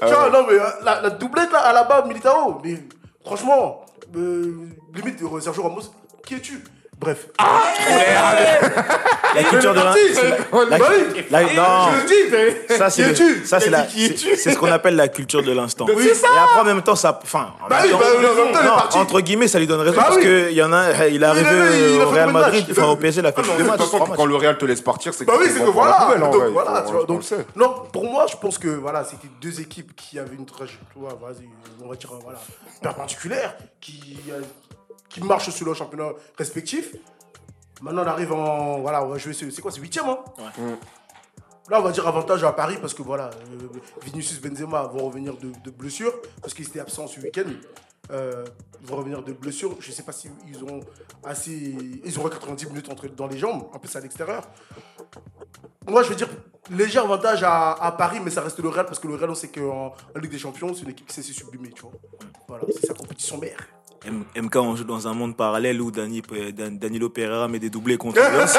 [0.00, 2.60] tu vois, non, mais euh, la, la doublette là, Alaba, Militao.
[2.64, 2.78] Mais
[3.24, 3.84] franchement,
[4.16, 5.82] euh, limite, Sergio Ramos,
[6.26, 6.62] qui es-tu?
[6.98, 7.26] Bref.
[9.34, 10.36] La culture de l'in- c'est la-
[10.68, 11.24] la- Bah oui.
[11.30, 11.88] la- non.
[11.90, 12.06] Je le
[12.68, 13.44] dis, Ça, c'est Qui le- es-tu?
[13.46, 15.86] ça, c'est la- c'est ce qu'on appelle la culture de l'instant.
[15.88, 16.28] Oui, c'est ça.
[16.28, 18.52] Et après, en même temps, ça, enfin, en Bah même oui, temps- bah, en même
[18.52, 18.98] temps, il est non, parti.
[18.98, 20.22] entre guillemets, ça lui donne raison Bah parce oui.
[20.22, 21.48] que il y en a, il est arrivé
[21.96, 23.78] il au Real de Madrid, enfin au PSG, il a fait Ah, deux de matchs,
[23.78, 26.14] toute façon, trois quand le Real te laisse partir, c'est Bah oui, c'est que voilà.
[26.20, 27.22] donc, voilà, donc,
[27.56, 31.48] non, pour moi, je pense que voilà, c'était deux équipes qui avaient une trajectoire, vas-y,
[31.84, 32.38] on va dire voilà,
[32.80, 34.40] perpendiculaire, qui euh,
[35.12, 36.94] qui marchent sur leur championnat respectif.
[37.80, 40.18] Maintenant, on arrive en voilà, on va jouer, c'est quoi, c'est huitième, hein?
[41.68, 43.68] Là, on va dire avantage à Paris parce que voilà, euh,
[44.04, 47.50] Vinicius Benzema vont revenir de, de blessure parce qu'ils étaient absents ce week-end.
[48.10, 48.44] Euh,
[48.80, 49.76] ils vont revenir de blessure.
[49.78, 50.80] Je ne sais pas si ils ont
[51.24, 51.74] assez.
[52.04, 54.42] Ils auront 90 minutes entre, dans les jambes, en plus à l'extérieur.
[55.88, 56.28] Moi, je veux dire
[56.70, 59.34] léger avantage à, à Paris, mais ça reste le Real parce que le Real, on
[59.34, 61.92] sait qu'en en Ligue des Champions, c'est une équipe qui sait se sublimer, tu vois.
[62.48, 63.58] Voilà, c'est sa compétition mère.
[64.04, 67.70] M- MK, on joue dans un monde parallèle où Dani, Dan- Danilo Pereira met des
[67.70, 68.56] doublés contre Lens.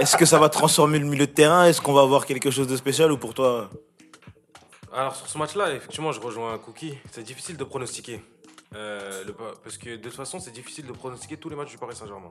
[0.00, 1.64] Est-ce que ça va transformer le milieu de terrain?
[1.66, 3.70] Est-ce qu'on va avoir quelque chose de spécial ou pour toi?
[4.92, 6.94] Alors sur ce match-là, effectivement, je rejoins Cookie.
[7.10, 8.22] C'est difficile de pronostiquer.
[8.76, 11.78] Euh, le parce que de toute façon, c'est difficile de pronostiquer tous les matchs du
[11.78, 12.30] Paris Saint-Germain.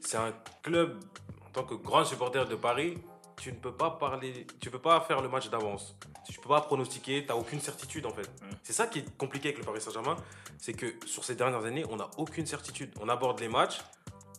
[0.00, 0.98] C'est un club,
[1.46, 2.98] en tant que grand supporter de Paris,
[3.40, 5.96] tu ne peux pas parler, tu peux pas faire le match d'avance.
[6.28, 8.28] Tu peux pas pronostiquer, tu n'as aucune certitude en fait.
[8.62, 10.16] C'est ça qui est compliqué avec le Paris Saint-Germain,
[10.58, 12.92] c'est que sur ces dernières années, on n'a aucune certitude.
[13.00, 13.80] On aborde les matchs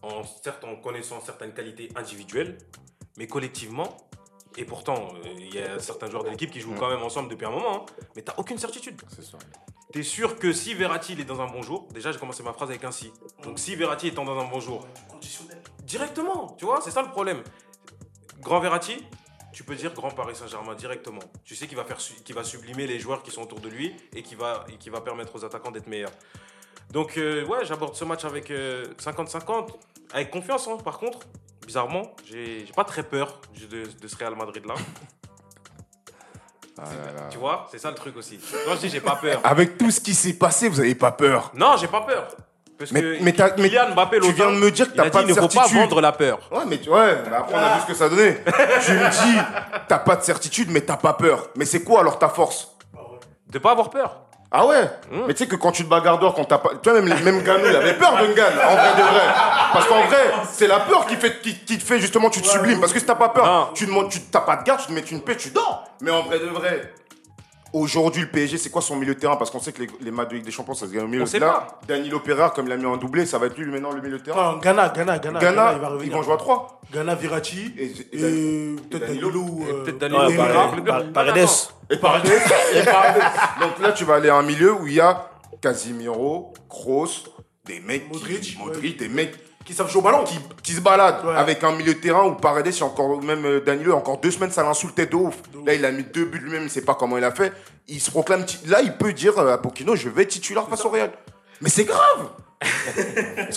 [0.01, 2.57] en certes en connaissant certaines qualités individuelles,
[3.17, 3.97] mais collectivement.
[4.57, 7.29] Et pourtant, euh, il y a certains joueurs de l'équipe qui jouent quand même ensemble
[7.29, 8.99] depuis un moment, hein, mais tu aucune certitude.
[9.15, 9.37] C'est ça.
[9.91, 12.53] T'es sûr que si Verratti il est dans un bon jour, déjà j'ai commencé ma
[12.53, 13.13] phrase avec un si.
[13.43, 15.61] Donc si Verratti étant dans un bon jour, Conditionnel.
[15.83, 17.41] directement, tu vois, c'est ça le problème.
[18.41, 19.03] Grand Verratti,
[19.53, 21.19] tu peux dire grand Paris Saint-Germain directement.
[21.43, 23.69] Tu sais qu'il va faire, su- qu'il va sublimer les joueurs qui sont autour de
[23.69, 26.11] lui et qui va, et qui va permettre aux attaquants d'être meilleurs.
[26.91, 29.69] Donc euh, ouais, j'aborde ce match avec euh, 50-50,
[30.13, 30.67] avec confiance.
[30.67, 31.19] hein, par contre,
[31.65, 34.75] bizarrement, j'ai j'ai pas très peur de, de ce Real Madrid là.
[36.79, 37.27] Ah là là.
[37.31, 38.39] Tu vois, c'est ça le truc aussi.
[38.65, 39.41] Quand je dis j'ai pas peur.
[39.43, 42.27] Avec tout ce qui s'est passé, vous avez pas peur Non, j'ai pas peur.
[42.77, 45.09] Parce Mais- que mais t'as- mais Kylian Mbappé, tu viens de me dire que t'as
[45.09, 45.79] pas dit, de il ne faut pas certitude.
[45.79, 46.37] vendre la peur.
[46.51, 48.43] Ouais, mais tu- ouais, mais après on a vu ce que ça donnait.
[48.85, 49.37] tu me dis,
[49.87, 51.49] t'as pas de certitude, mais t'as pas peur.
[51.55, 52.75] Mais c'est quoi alors ta force?
[53.49, 54.17] De pas avoir peur.
[54.51, 54.89] Ah ouais?
[55.27, 56.69] Mais tu sais que quand tu te bagarres dehors, quand t'as pas.
[56.81, 59.23] Tu vois, même, même Ganou, il avait peur de Ngan, en vrai de vrai.
[59.73, 62.47] Parce qu'en vrai, c'est la peur qui, fait, qui, qui te fait justement, tu te
[62.47, 62.79] sublimes.
[62.79, 63.69] Parce que si t'as pas peur, Non.
[64.07, 65.83] tu t'as pas de garde, tu te mets une paix, tu dors.
[66.01, 66.93] Mais en vrai de vrai.
[67.73, 69.35] Aujourd'hui, le PSG, c'est quoi son milieu de terrain?
[69.35, 71.07] Parce qu'on sait que les, les matchs de Ligue des Champions, ça se gagne au
[71.07, 71.25] milieu.
[71.25, 73.91] Sait Là, Danilo Pereira, comme il a mis en doublé, ça va être lui maintenant
[73.91, 74.51] le milieu de terrain?
[74.51, 75.39] Enfin, Ghana, Ghana, Ghana.
[75.39, 76.81] Ghana, il va ils vont jouer à 3.
[76.93, 77.73] Ghana, Virati.
[77.77, 79.43] Et- Et, et- peut-être Danilo.
[79.69, 80.19] Euh, peut-être Danilo.
[80.19, 80.39] Paredes.
[80.39, 80.71] Herrera.
[80.85, 81.47] Par- Paredes.
[81.89, 82.31] Et Paredes.
[82.75, 83.23] Et Paredes.
[83.61, 85.29] Donc là, tu vas aller à un milieu où il y a
[85.61, 87.09] Casimiro, Kroos,
[87.65, 89.33] des mecs, Modric, qui, Modric, des mecs
[89.67, 90.23] Qui savent jouer au ballon.
[90.23, 91.35] qui, qui se baladent Ouais.
[91.35, 94.63] avec un milieu de terrain où Paredes, encore même euh, Danilo, encore deux semaines, ça
[94.63, 95.35] l'insultait de ouf.
[95.65, 97.51] Là, il a mis deux buts lui-même, il sait pas comment il a fait.
[97.89, 98.45] Il se proclame.
[98.67, 101.11] Là, il peut dire euh, à Pochettino, je vais titulaire face au Real.
[101.61, 102.29] Mais c'est grave.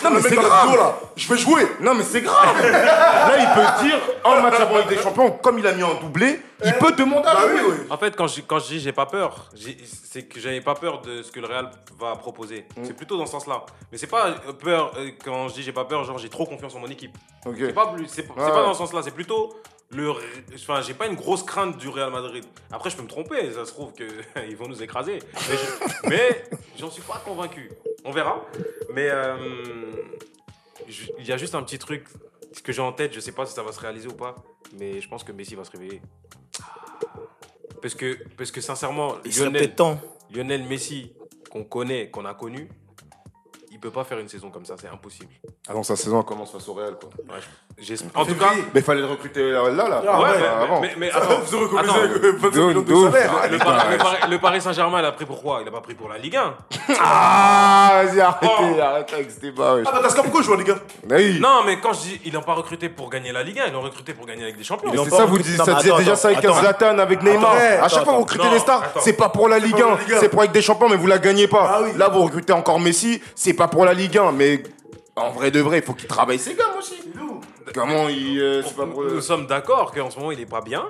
[0.04, 0.76] non, mais c'est grave.
[0.76, 0.98] là.
[1.16, 1.62] Je vais jouer.
[1.80, 2.54] Non, mais c'est grave.
[2.70, 5.94] Là, il peut dire, en match avant Ligue des Champions, comme il a mis en
[5.94, 7.60] doublé, il peut demander à Bah jouer.
[7.66, 7.86] oui, oui.
[7.88, 9.46] En fait, quand je, quand je dis j'ai pas peur,
[10.10, 12.66] c'est que j'avais pas peur de ce que le Real va proposer.
[12.76, 12.84] Mm.
[12.84, 13.64] C'est plutôt dans ce sens-là.
[13.90, 16.44] Mais c'est pas euh, peur, euh, quand je dis j'ai pas peur, genre j'ai trop
[16.44, 17.16] confiance en mon équipe.
[17.46, 17.56] Ok.
[17.58, 19.54] C'est pas, plus- c'est, pas dans ce sens-là, c'est plutôt
[19.92, 20.12] le.
[20.54, 22.44] Enfin, j'ai pas une grosse crainte du Real Madrid.
[22.70, 25.20] Après, je peux me tromper, ça se trouve qu'ils vont nous écraser.
[25.48, 26.44] Mais, je- mais
[26.78, 27.70] j'en suis pas convaincu.
[28.04, 28.44] On verra.
[28.92, 29.36] Mais euh,
[31.18, 32.06] il y a juste un petit truc
[32.64, 34.34] que j'ai en tête, je sais pas si ça va se réaliser ou pas,
[34.78, 36.02] mais je pense que Messi va se réveiller.
[37.80, 40.00] Parce que, parce que sincèrement, Il serait Lionel, peut-être temps.
[40.30, 41.12] Lionel Messi,
[41.50, 42.68] qu'on connaît, qu'on a connu,
[43.82, 45.30] il peut pas faire une saison comme ça, c'est impossible.
[45.66, 47.08] Ah non, sa saison commence face au Real, quoi.
[47.78, 48.50] J'espère- En tout cas.
[48.74, 49.88] Mais il fallait le recruter là, là.
[49.88, 50.02] là.
[50.06, 50.28] Ah ouais,
[50.64, 50.80] avant.
[50.82, 53.32] mais, mais attends, Vous recommencez attends, avec 25 millions de D'où- salaire.
[53.50, 55.60] d'où- le, Paris, Saint-Germain, il a pris pour quoi?
[55.62, 56.54] Il a pas pris pour la Ligue 1.
[57.00, 58.80] Ah, vas-y, arrêtez, Oh.
[58.82, 59.76] arrêtez avec ce débat.
[59.86, 61.38] Ah, bah, parce que pourquoi je joue en Ligue 1 Oui.
[61.40, 63.72] Non, mais quand je dis ils l'ont pas recruté pour gagner la Ligue 1, ils
[63.72, 64.92] l'ont recruté pour gagner avec des champions.
[65.04, 66.40] C'est ça, vous dites, ça disait déjà ça avec.
[66.50, 67.54] Zlatan, avec Neymar.
[67.82, 69.94] À chaque fois, vous recrutez des stars, c'est pas pour la Ligue pas pour 1,
[69.96, 70.20] la Ligue 1.
[70.20, 71.80] c'est pour avec des champions, mais vous la gagnez pas.
[71.80, 71.80] Ah.
[71.96, 74.62] Là, vous recrutez encore Messi, c'est pas pour la Ligue 1, mais
[75.16, 76.94] en vrai de vrai, il faut qu'il travaille ses gammes aussi.
[77.74, 78.40] Comment il.
[78.40, 79.04] euh, c'est pas pour.
[79.04, 80.86] Nous sommes d'accord qu'en ce moment il est pas bien.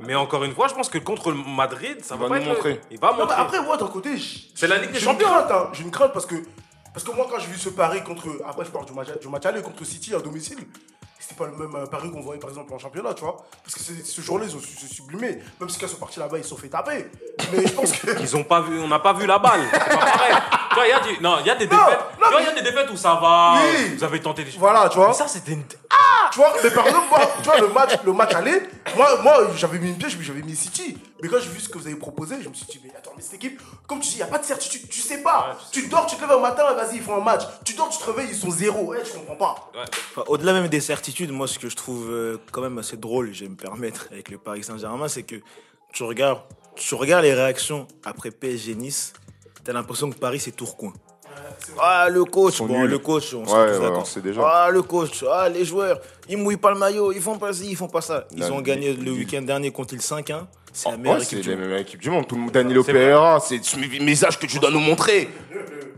[0.00, 2.40] Mais encore une fois, je pense que contre le Madrid, ça Il va, va pas
[2.40, 2.80] nous être- montrer.
[2.90, 3.36] Il va Non, mais montrer.
[3.40, 5.28] après, moi, d'un côté, j- C'est la Ligue des j'ai Champions.
[5.28, 5.68] Une crainte, hein.
[5.72, 6.34] J'ai une crainte parce que,
[6.92, 8.26] parce que moi, quand j'ai vu ce pari contre.
[8.44, 10.58] Après, je parle du match, du match aller contre City à domicile.
[11.36, 13.36] Pas le même euh, pari qu'on voyait par exemple en championnat, tu vois.
[13.64, 15.38] Parce que ce jour-là, ils ont su se sublimer.
[15.60, 17.06] Même si quand ils sont partis là-bas, ils se sont fait taper.
[17.52, 18.10] Mais je pense que.
[18.20, 19.62] Ils ont pas vu, on n'a pas vu la balle.
[19.72, 20.34] C'est pas pareil.
[20.68, 21.98] Tu vois, il y a des, non, il y a des Non, défaites.
[22.20, 23.54] non, tu vois, il y a des défaites où ça va.
[23.62, 23.94] Oui.
[23.96, 24.60] Vous avez tenté des choses.
[24.60, 25.08] Voilà, tu vois.
[25.08, 25.64] Mais ça, c'était une.
[26.32, 28.62] Tu vois, mais par exemple, moi, tu vois, le match, le match aller,
[28.96, 30.96] moi, moi j'avais mis une pièce, j'avais mis City.
[31.22, 33.12] Mais quand j'ai vu ce que vous avez proposé, je me suis dit, mais attends,
[33.16, 35.56] mais cette équipe, comme tu dis, il n'y a pas de certitude, tu sais pas.
[35.70, 37.42] tu dors, tu te lèves un matin, vas-y, ils font un match.
[37.64, 38.86] Tu dors, tu te réveilles, ils sont zéro.
[38.86, 39.70] Ouais, je comprends pas.
[40.10, 43.32] Enfin, Au-delà même des certitudes, moi, ce que je trouve euh, quand même assez drôle,
[43.32, 45.36] je vais me permettre, avec le Paris Saint-Germain, c'est que
[45.92, 46.40] tu regardes,
[46.74, 49.12] tu regardes les réactions après PSG Nice,
[49.62, 50.92] t'as l'impression que Paris, c'est Tourcoing.
[51.80, 52.90] Ah, le coach, bon, nuls.
[52.90, 54.42] le coach, on Ouais, déjà.
[54.44, 57.70] Ah, le coach, ah, les joueurs, ils mouillent pas le maillot, ils font pas ci,
[57.70, 58.26] ils font pas ça.
[58.32, 60.46] Ils Là, ont gagné le- le week-end dernier contre le 5-1.
[60.72, 61.64] C'est la Oh, meilleure ouais, équipe du la monde.
[61.66, 62.26] meilleure équipe du monde.
[62.26, 62.82] Tout le monde, Danilo.
[62.84, 65.28] Pereira, c'est ce message que tu dois nous montrer.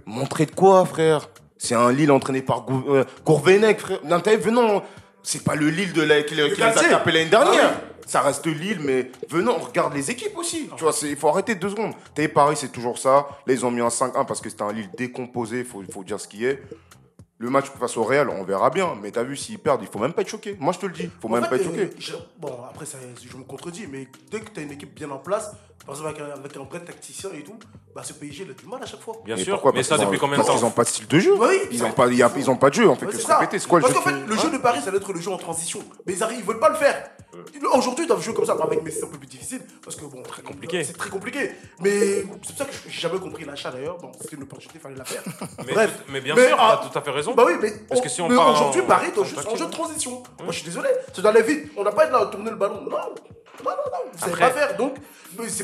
[0.06, 1.28] Montrer de quoi, frère?
[1.56, 4.00] C'est un Lille entraîné par euh, Gourvenec, frère.
[4.04, 4.82] Non, t'as vu, venons.
[5.22, 7.72] C'est pas le Lille de la, qui, qui les a tapés l'année dernière.
[7.74, 10.68] Ah Ça reste Lille, mais venons, on regarde les équipes aussi.
[10.76, 11.94] Tu vois, c'est- il faut arrêter deux secondes.
[12.14, 13.26] T'as Paris, c'est toujours ça.
[13.46, 16.04] Là, ils ont mis un 5-1 parce que c'était un Lille décomposé, il faut, faut
[16.04, 16.60] dire ce qui est.
[17.44, 18.94] Le match face au Real, on verra bien.
[19.02, 20.56] Mais t'as vu, s'ils perdent, il faut même pas être choqué.
[20.58, 21.10] Moi, je te le dis.
[21.20, 21.90] Faut En même fait, pas être choqué.
[22.38, 25.18] bon, après, ça, je me contredis, mais dès que tu as une équipe bien en
[25.18, 25.52] place,
[25.86, 27.58] par exemple avec un, avec un vrai tacticien et tout,
[27.94, 29.16] bah ce PSG, il a du mal à chaque fois.
[29.24, 29.52] Bien Mais sûr.
[29.54, 31.18] pourquoi mais Parce ça, depuis combien de Parce temps qu'ils ont pas de style de
[31.18, 31.34] jeu.
[31.38, 32.88] Oui, ils ça- ont pas, il y a- ils ont pas de jeu.
[32.88, 33.38] On fait Ouais, que c'est se ça.
[33.38, 33.58] répéter.
[33.58, 35.30] C'est quoi le Parce qu'en fait, le jeu de Paris, ça doit être le jeu
[35.30, 35.80] en transition.
[36.06, 37.10] Mais ils arrivent, ils veulent pas le faire.
[37.74, 38.56] Aujourd'hui, ils doivent jouer comme ça.
[38.60, 39.60] Avec Messi, c'est un peu plus difficile.
[39.82, 40.82] Parce que bon, très compliqué.
[40.84, 41.50] C'est très compliqué.
[41.80, 43.98] Mais c'est pour ça que j'ai jamais compris l'achat d'ailleurs.
[43.98, 45.22] Bon, c'était une opportunité, il fallait la faire.
[45.66, 46.02] Mais, Bref.
[46.08, 47.34] mais bien Mais, sûr, ah, t'as tout à fait raison.
[47.34, 49.66] Bah oui, mais, Parce que si on aujourd'hui, en- Paris est en en jeu, en
[49.66, 50.22] de transition.
[50.42, 50.88] Moi, je suis désolé.
[51.12, 51.70] C'est d'aller vite.
[51.76, 52.80] On n'a pas été là à tourner le ballon.
[52.82, 52.90] Non.
[52.90, 53.98] Non, non, non.
[54.12, 54.76] Vous savez pas faire.
[54.76, 54.96] Donc,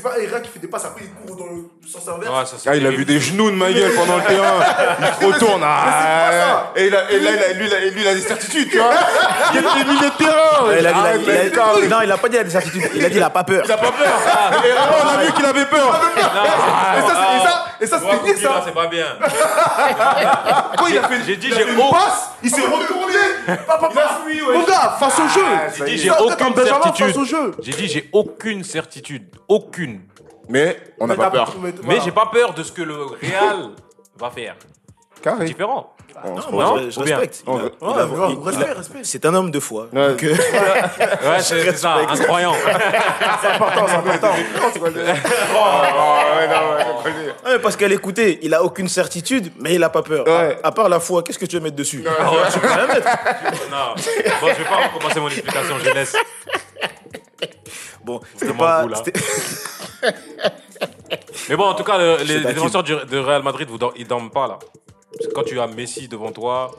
[0.03, 0.85] c'est pas Herrera qui fait des passes.
[0.87, 2.31] Après, il court dans le sens inverse.
[2.33, 2.99] Ouais, ça, c'est Ah, il a terrible.
[2.99, 4.55] vu des genoux de ma gueule pendant le terrain.
[5.01, 5.63] Il se retourne.
[5.65, 8.21] Ah, et, il a- et là, il a- lui, il a- lui, il a des
[8.21, 8.91] certitudes, tu vois.
[9.53, 10.67] Il a des milieux de terrain.
[10.67, 12.49] Il a dit- il a- Arrête, il a- mec, non, il a pas dit la
[12.51, 13.63] certitude, il a dit il a pas peur.
[13.65, 14.07] Il a pas peur.
[14.65, 16.01] Et vraiment, on a vu qu'il avait peur.
[16.17, 18.63] Et ça, c'est- et ça, et ça, c'était Cookie, ça.
[18.65, 19.07] c'est pas bien.
[20.79, 22.31] Quoi, il a fait J'ai dit, j'ai une passe.
[22.43, 23.15] Il s'est retourné.
[24.53, 25.45] Mon gars, face au jeu.
[25.79, 27.15] J'ai dit, j'ai aucune certitude.
[27.61, 29.37] J'ai dit, j'ai aucune certitude.
[29.49, 30.03] Aucune.
[30.49, 31.55] Mais on n'a pas peur.
[31.85, 33.71] mais- j'ai pas peur de ce que le Real
[34.19, 34.57] va faire.
[35.23, 35.45] Carré.
[35.47, 35.93] Différent.
[36.23, 37.43] On se Non, moi, Non, je, respecte.
[37.47, 38.99] Il a- Ouais, il a- ouais, il- il respect, a- respect.
[39.05, 39.87] C'est un homme de foi.
[39.93, 40.09] Ouais.
[40.09, 40.35] Donc, euh,
[41.25, 42.53] Ouais, c'est ça, un croyant.
[43.41, 44.33] C'est important, c'est important.
[47.43, 50.27] Ah, mais parce qu'à l'écouter, il a aucune certitude, mais il a pas peur.
[50.27, 50.59] Ouais.
[50.63, 52.05] À, à part la foi, qu'est-ce que tu veux mettre dessus?
[52.53, 53.09] Tu peux rien mettre.
[53.71, 53.95] Non.
[54.41, 56.17] Bon, je vais pas recommencer mon explication, je laisse.
[58.05, 58.83] Bon, c'était pas.
[58.83, 58.97] goût, là.
[59.05, 59.21] c'était-
[61.49, 64.31] Mais bon, en tout cas, le- les, défenseurs du- de Real Madrid, vous ils dorment
[64.31, 64.59] pas là.
[65.13, 66.71] Parce que quand tu as Messi devant toi,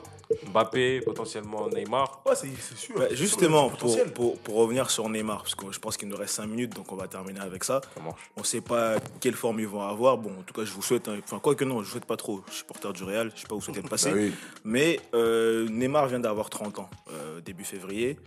[0.46, 2.22] Mbappé, potentiellement Neymar.
[2.26, 2.98] Ouais, c'est sûr.
[2.98, 4.12] Bah, sûr, justement, pour, potentiel.
[4.12, 6.90] pour, pour revenir sur Neymar, parce que je pense qu'il nous reste 5 minutes, donc
[6.92, 7.80] on va terminer avec ça.
[8.02, 8.30] marche.
[8.36, 10.18] On ne sait pas quelle forme ils vont avoir.
[10.18, 11.08] Bon, en tout cas, je vous souhaite.
[11.08, 12.42] Enfin, quoi que non, je vous souhaite pas trop.
[12.46, 14.10] Je suis supporter du Real, je sais pas où vous souhaitez le passer.
[14.10, 14.32] Bah oui.
[14.64, 18.18] Mais euh, Neymar vient d'avoir 30 ans, euh, début février.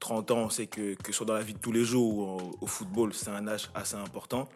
[0.00, 2.18] 30 ans, on sait que, que ce soit dans la vie de tous les jours
[2.18, 4.48] ou au, au football, c'est un âge assez important.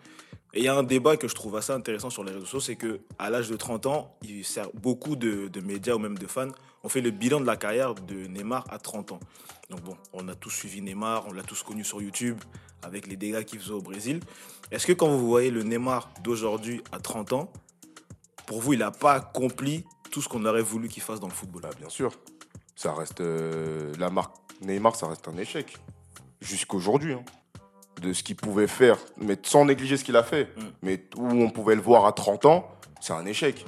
[0.57, 2.61] Et il y a un débat que je trouve assez intéressant sur les réseaux sociaux,
[2.61, 6.27] c'est que à l'âge de 30 ans, il sert beaucoup de, médias ou même de
[6.27, 6.49] fans
[6.83, 9.21] ont fait le bilan de la carrière de Neymar à 30 ans.
[9.69, 12.39] Donc bon, on a tous suivi Neymar, on l'a tous connu sur YouTube
[12.83, 14.21] avec les dégâts qu'il faisait au Brésil.
[14.71, 17.53] Est-ce que quand vous voyez le Neymar d'aujourd'hui à 30 ans,
[18.47, 21.35] pour vous, il n'a pas accompli tout ce qu'on aurait voulu qu'il fasse dans le
[21.35, 21.61] football?
[21.65, 22.13] Bah, bien sûr.
[22.77, 23.21] Ça reste.
[23.21, 25.77] euh, la marque Neymar, ça reste un échec.
[26.41, 27.13] Jusqu'aujourd'hui.
[27.13, 27.25] hein.
[28.01, 28.99] De ce qu'il pouvait faire.
[29.17, 30.45] Mais sans négliger ce qu'il a fait.
[30.57, 30.63] Mm.
[30.83, 32.69] Mais où on pouvait le voir à 30 ans,
[33.01, 33.65] c'est un échec.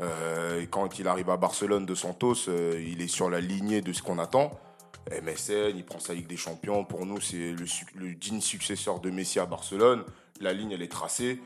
[0.00, 3.80] Euh, et quand il arrive à Barcelone de Santos, euh, il est sur la lignée
[3.80, 4.52] de ce qu'on attend.
[5.10, 6.84] MSN, il prend sa Ligue des Champions.
[6.84, 7.54] Pour nous, c'est
[7.94, 10.04] le digne successeur de Messi à Barcelone.
[10.40, 11.40] La ligne, elle est tracée.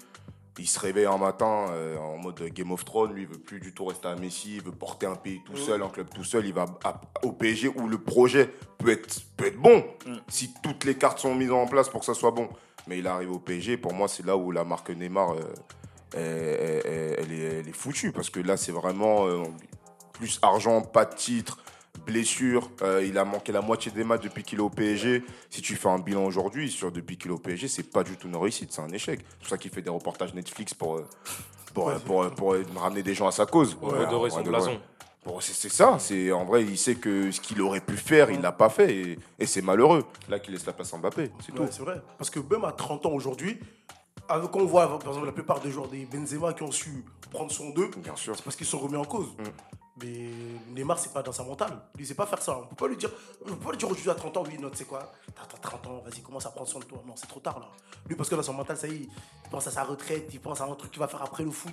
[0.58, 3.12] Il se réveille un matin euh, en mode Game of Thrones.
[3.12, 4.56] Lui, il veut plus du tout rester à Messi.
[4.56, 6.46] Il veut porter un pays tout seul, un club tout seul.
[6.46, 9.84] Il va à- au PSG où le projet peut être, peut être bon
[10.28, 12.48] si toutes les cartes sont mises en place pour que ça soit bon.
[12.86, 13.76] Mais il arrive au PSG.
[13.76, 15.40] Pour moi, c'est là où la marque Neymar, euh,
[16.14, 18.12] elle, elle- elle est, elle est foutue.
[18.12, 19.42] Parce que là, c'est vraiment euh,
[20.12, 21.58] plus argent, pas de titre,
[22.06, 22.70] blessure.
[22.82, 25.24] Euh, il a manqué la moitié des matchs depuis qu'il est au PSG.
[25.50, 28.16] Si tu fais un bilan aujourd'hui sur depuis qu'il est au PSG, c'est pas du
[28.16, 29.20] tout une réussite, c'est un échec.
[29.28, 31.06] C'est pour ça qu'il fait des reportages Netflix pour, euh,
[31.74, 33.74] pour, euh, pour, pour, ramener des gens à sa cause.
[33.74, 34.80] Pour redorer son Ouais, de- blason.
[35.24, 35.96] Bon, c'est ça.
[35.98, 38.94] C'est en vrai, il sait que ce qu'il aurait pu faire, il l'a pas fait,
[38.94, 40.04] et, et c'est malheureux.
[40.28, 41.72] Là, qu'il laisse la place à Mbappé, c'est Ouais, tout.
[41.72, 42.00] c'est vrai.
[42.16, 43.58] Parce que même à 30 ans aujourd'hui,
[44.28, 47.04] avec- quand on voit par exemple la plupart des joueurs des Benzema qui ont su
[47.32, 48.36] prendre son 2, Bien sûr.
[48.36, 49.26] c'est parce qu'ils sont remis en cause.
[49.38, 49.42] Mm.
[50.02, 50.30] Mais
[50.74, 51.78] Neymar, c'est pas dans sa mentale.
[51.98, 52.58] Il sait pas faire ça.
[52.58, 53.10] On peut pas lui dire,
[53.44, 55.44] on peut pas lui dire aujourd'hui à 30 ans, oui, non, tu sais quoi, t'as
[55.44, 57.02] 30 ans, vas-y, commence à prendre soin de toi.
[57.06, 57.68] Non, c'est trop tard là.
[58.06, 60.40] Lui, parce que dans son mental, ça y est, il pense à sa retraite, il
[60.40, 61.72] pense à un truc qu'il va faire après le foot.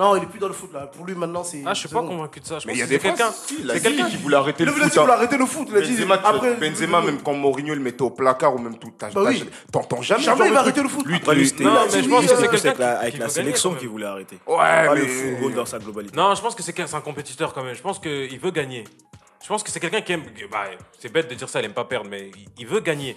[0.00, 0.86] Non, il est plus dans le foot là.
[0.86, 1.62] Pour lui maintenant, c'est.
[1.66, 2.08] Ah, je suis pas bon.
[2.08, 2.58] convaincu de ça.
[2.58, 3.30] Je Mais il y a des c'est quelqu'un.
[3.50, 4.90] il c'est quelqu'un qu'il voulait arrêter le Il foot.
[4.90, 5.06] qu'il hein.
[5.10, 5.68] arrêter le foot.
[5.70, 6.54] Il a dit après.
[6.56, 9.30] Benzema, même quand Mourinho le mettait au placard ou même tout, t'as- Bah
[9.70, 10.22] t'entends jamais.
[10.22, 11.06] Jamais il va arrêter le foot.
[11.06, 13.10] Lui, Après, lui, lui- c'était Non, il mais je pense que c'est quelqu'un avec la,
[13.10, 13.86] qui- qui sélection même.
[13.88, 14.38] voulait arrêter?
[14.46, 15.00] Ouais, Pas mais.
[15.02, 16.16] le football dans sa globalité.
[16.16, 17.74] Non, je pense que c'est un compétiteur quand même.
[17.74, 18.84] Je pense qu'il veut gagner.
[19.42, 20.22] Je pense que c'est quelqu'un qui aime.
[20.50, 20.64] bah,
[20.98, 23.16] c'est bête de dire ça, il aime pas perdre, mais il- il veut gagner.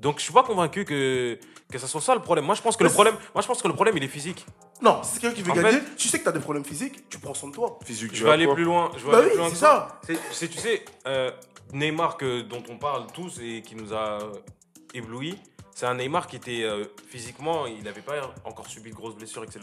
[0.00, 1.38] Donc je suis pas convaincu que
[1.70, 2.44] que ça soit ça le problème.
[2.46, 4.44] Moi je pense que le problème, moi je pense que le problème il est physique.
[4.82, 6.64] Non, si c'est quelqu'un qui veut En gagner, fait- tu sais que t'as des problèmes
[6.64, 7.78] physiques, tu prends soin de toi.
[7.84, 8.90] Physique, Je vais aller plus loin.
[8.96, 10.00] Je vais Bah aller oui, plus loin c'est ça.
[10.06, 11.30] C'est, c'est- tu sais, euh,
[11.72, 14.32] Neymar que, dont on parle tous et qui nous a euh,
[14.94, 15.36] éblouis,
[15.74, 19.44] c'est un Neymar qui était euh, physiquement, il n'avait pas encore subi de grosses blessures,
[19.44, 19.60] etc.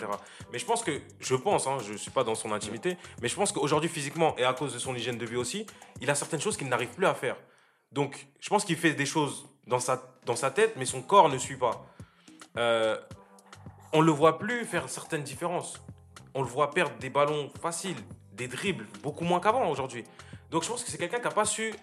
[0.53, 3.27] Mais je pense que, je pense, hein, je ne suis pas dans son intimité, mais
[3.27, 5.65] je pense qu'aujourd'hui physiquement et à cause de son hygiène de vie aussi,
[5.99, 7.35] il a certaines choses qu'il n'arrive plus à faire.
[7.91, 11.29] Donc je pense qu'il fait des choses dans sa, dans sa tête, mais son corps
[11.29, 11.85] ne suit pas.
[12.57, 12.97] Euh,
[13.93, 15.81] on le voit plus faire certaines différences.
[16.33, 17.97] On le voit perdre des ballons faciles,
[18.33, 20.03] des dribbles, beaucoup moins qu'avant aujourd'hui.
[20.51, 21.73] Donc je pense que c'est quelqu'un qui n'a pas su,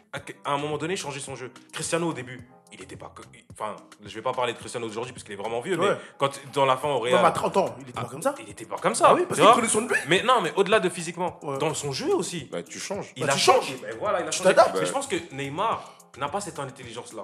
[0.44, 1.52] à un moment donné, changer son jeu.
[1.72, 3.12] Cristiano, au début, il n'était pas...
[3.52, 6.30] Enfin, je vais pas parler de Cristiano d'aujourd'hui parce qu'il est vraiment vieux, mais quand
[6.54, 7.16] dans la fin au Real...
[7.16, 8.34] Même à 30 ans, il était pas comme ça.
[8.38, 9.08] Il n'était pas comme ça.
[9.10, 10.00] Ah oui, parce qu'il prenait de lui.
[10.08, 11.58] Mais non, mais au-delà de physiquement, Ouais.
[11.58, 12.44] dans son jeu aussi.
[12.50, 13.12] Bah, tu changes.
[13.16, 13.72] Il Bah, a tu changé.
[13.72, 13.80] changes.
[13.82, 14.54] Ben voilà, il a Tu changé.
[14.80, 17.22] Mais je pense que Neymar n'a pas cette intelligence-là.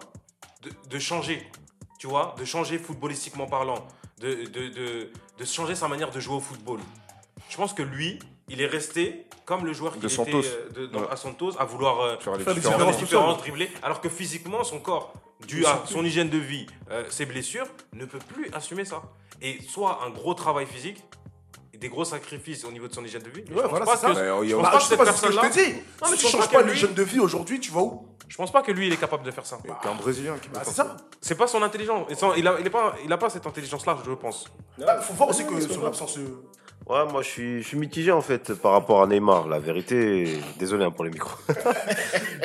[0.62, 1.46] De, de changer,
[1.98, 3.86] tu vois, de changer footballistiquement parlant,
[4.20, 6.80] de, de, de, de changer sa manière de jouer au football.
[7.48, 11.08] Je pense que lui, il est resté comme le joueur qui était euh, Ouais.
[11.10, 12.98] à Santos, à vouloir euh, Faire des différences.
[12.98, 15.14] différences, dribbler, alors que physiquement, son corps,
[15.46, 19.02] dû à son hygiène de vie, euh, ses blessures, ne peut plus assumer ça.
[19.40, 21.02] Et soit un gros travail physique,
[21.80, 23.40] des gros sacrifices au niveau de son hygiène de vie.
[23.40, 24.08] Ouais, je pense voilà, pas c'est ça.
[24.08, 25.10] que- Bah, il y a je pense Bah, pas que je sais cette pas que
[25.10, 25.72] je personne-là- t'ai dit.
[25.72, 27.70] Non, mais Si tu pense changes pas pas que lui- l'hygiène de vie aujourd'hui, tu
[27.72, 28.06] vas où?
[28.28, 29.58] Je pense pas que lui, il est capable de faire ça.
[29.64, 30.96] Il y a qu'un Brésilien qui Bah, faire c'est ça.
[31.20, 32.06] C'est pas son intelligence.
[32.36, 34.44] Il a, il est pas, il a pas cette intelligence-là, je pense.
[34.78, 36.16] Bah, faut voir aussi que son absence.
[36.90, 39.46] Ouais, moi je suis, je suis mitigé en fait par rapport à Neymar.
[39.46, 41.38] La vérité, désolé hein, pour les micros.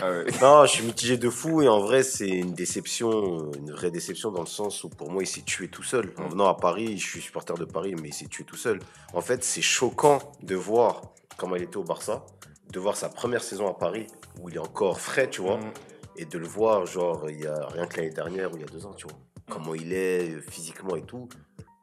[0.02, 3.90] Ah non, je suis mitigé de fou et en vrai c'est une déception, une vraie
[3.90, 6.14] déception dans le sens où pour moi il s'est tué tout seul.
[6.18, 8.80] En venant à Paris, je suis supporter de Paris, mais il s'est tué tout seul.
[9.14, 11.02] En fait, c'est choquant de voir
[11.38, 12.26] comment il était au Barça,
[12.72, 14.06] de voir sa première saison à Paris
[14.42, 15.72] où il est encore frais, tu vois, Mhm.
[16.18, 18.66] et de le voir genre il y a rien que l'année dernière ou il y
[18.66, 19.18] a deux ans, tu vois,
[19.50, 21.30] comment il est physiquement et tout,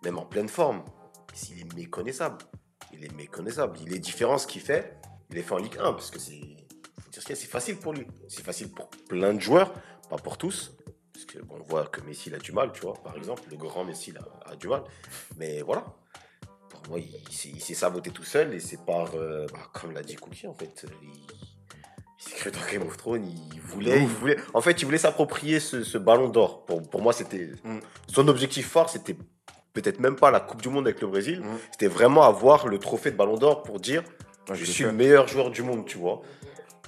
[0.05, 0.83] même en pleine forme.
[1.51, 2.39] Il est méconnaissable.
[2.93, 3.79] Il est méconnaissable.
[3.85, 4.97] Il est différent ce qu'il fait.
[5.31, 6.41] Il est fait en Ligue 1 parce que c'est
[7.11, 8.07] c'est facile pour lui.
[8.29, 9.73] C'est facile pour plein de joueurs,
[10.11, 10.73] pas pour tous.
[11.13, 13.43] Parce que bon, on voit que Messi il a du mal, tu vois, par exemple.
[13.51, 14.83] Le grand Messi il a, a du mal.
[15.37, 15.85] Mais voilà.
[16.71, 17.15] Pour moi, il,
[17.55, 20.55] il s'est- saboté tout seul et c'est par, euh, bah, comme l'a dit Cookie, en
[20.55, 20.87] fait.
[21.03, 21.09] Il,
[22.19, 23.25] il s'est créé dans Game of Thrones.
[23.53, 26.65] Il voulait, il voulait, en fait, il voulait s'approprier ce, ce ballon d'or.
[26.65, 27.79] Pour, pour moi, c'était Mm.
[28.09, 29.17] son objectif fort, c'était
[29.73, 31.41] peut-être même pas la Coupe du Monde avec le Brésil.
[31.41, 31.59] Mm.
[31.73, 34.03] C'était vraiment avoir le trophée de ballon d'or pour dire
[34.51, 36.21] Ah, je suis le meilleur joueur du monde, tu vois.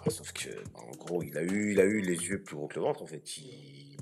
[0.07, 2.57] Ah, Sauf que, bah, en gros, il a, eu, il a eu les yeux plus
[2.57, 3.23] gros que le ventre, en fait.
[3.39, 3.97] Il-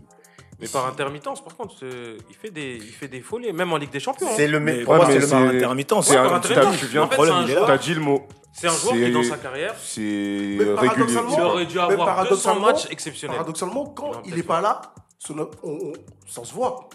[0.60, 3.90] Mais par intermittence, par contre, il fait des, il fait des folies, même en Ligue
[3.90, 4.28] des Champions.
[4.28, 4.32] hein.
[4.36, 6.06] C'est le pour Ouais, moi, mais c'est par intermittence.
[6.06, 6.80] c'est Ouais, un- par tu intermittence.
[6.80, 7.76] t'as- tu viens- En fait, problème, c'est un il est joueur- là.
[7.78, 8.28] T'as dit le mot.
[8.52, 10.74] C'est un joueur qui, dans sa carrière, C'est régulier.
[10.74, 13.36] paradoxalement- il aurait dû avoir 200 paradoxalement- matchs exceptionnels.
[13.36, 14.80] Paradoxalement, quand Non, il peut-être est pas là,
[15.18, 15.92] son- on- on-
[16.28, 16.88] ça se voit.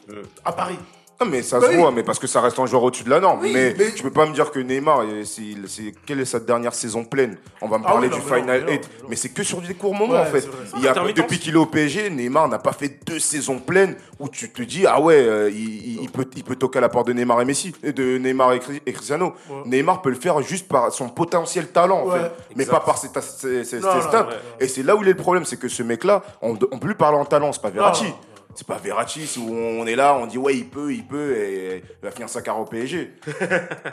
[0.46, 0.78] À Paris.
[1.20, 1.78] Non, mais ça Bah se oui.
[1.80, 3.39] voit, mais parce que ça reste un joueur au-dessus de la norme.
[3.41, 6.26] Oui, mais, mais- tu peux pas me dire que Neymar, euh, c'est, c'est- quelle est
[6.26, 7.38] sa dernière saison pleine?
[7.59, 9.30] On va me Ah parler oui, non, du mais Final mais non, 8, mais c'est
[9.30, 10.47] que sur des courts moments Ouais, en fait.
[10.78, 13.95] Il y a, depuis qu'il est au PSG, Neymar n'a pas fait deux saisons pleines
[14.20, 16.82] où tu te dis ah ouais, euh, il, il- il peut, il peut toquer à
[16.82, 19.34] la porte de Neymar et Messi, et de Neymar et, Cri- et Cristiano.
[19.49, 19.55] Ouais.
[19.65, 22.20] Neymar peut le faire juste par son potentiel talent en Ouais.
[22.20, 22.78] fait, mais Exact.
[22.78, 24.28] pas par ses, ta- ses- ses- Non, ses non, stats.
[24.59, 26.89] Et c'est là où il est le problème, c'est que ce mec-là, on, on peut
[26.89, 28.13] lui parler en talent, c'est pas Verratti.
[28.58, 31.76] C'est pas Verratti, où on est là, on dit ouais, il peut, il peut, et
[31.76, 33.14] il va finir sa carrière au PSG.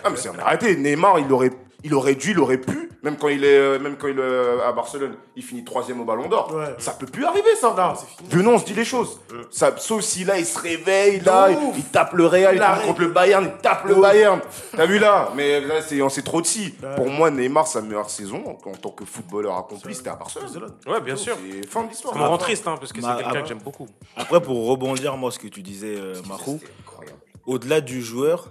[0.02, 0.74] ah, mais c'est arrêté.
[0.74, 1.50] Neymar, il aurait,
[1.84, 4.22] il aurait dû, il aurait pu, même quand il est, euh, même quand il est
[4.22, 6.50] euh, à Barcelone, il finit troisième au Ballon d'Or.
[6.54, 6.74] Ouais.
[6.78, 7.74] Ça peut plus arriver, ça.
[7.76, 8.28] Non, c'est fini.
[8.30, 9.20] Venons, on se dit les choses.
[9.50, 12.86] Ça, sauf si là, il se réveille, là, il, tape le Real, il arrête.
[12.86, 13.96] contre le Bayern, il tape le.
[13.96, 14.40] Bayern.
[14.74, 15.30] T'as vu là?
[15.36, 16.74] Mais là, c'est, on sait trop de si.
[16.82, 16.94] Ouais.
[16.96, 20.72] Pour moi, Neymar, sa meilleure saison, en tant que footballeur accompli, c'était à Barcelone.
[20.86, 21.36] Ouais, bien sûr.
[21.36, 22.14] C'est fin de l'histoire.
[22.14, 23.86] Ça me rend triste, hein, parce que c'est quelqu'un que j'aime beaucoup.
[24.16, 26.58] Après, pour rebondir, moi, ce que tu disais, euh, Marou,
[27.44, 28.50] au-delà du joueur,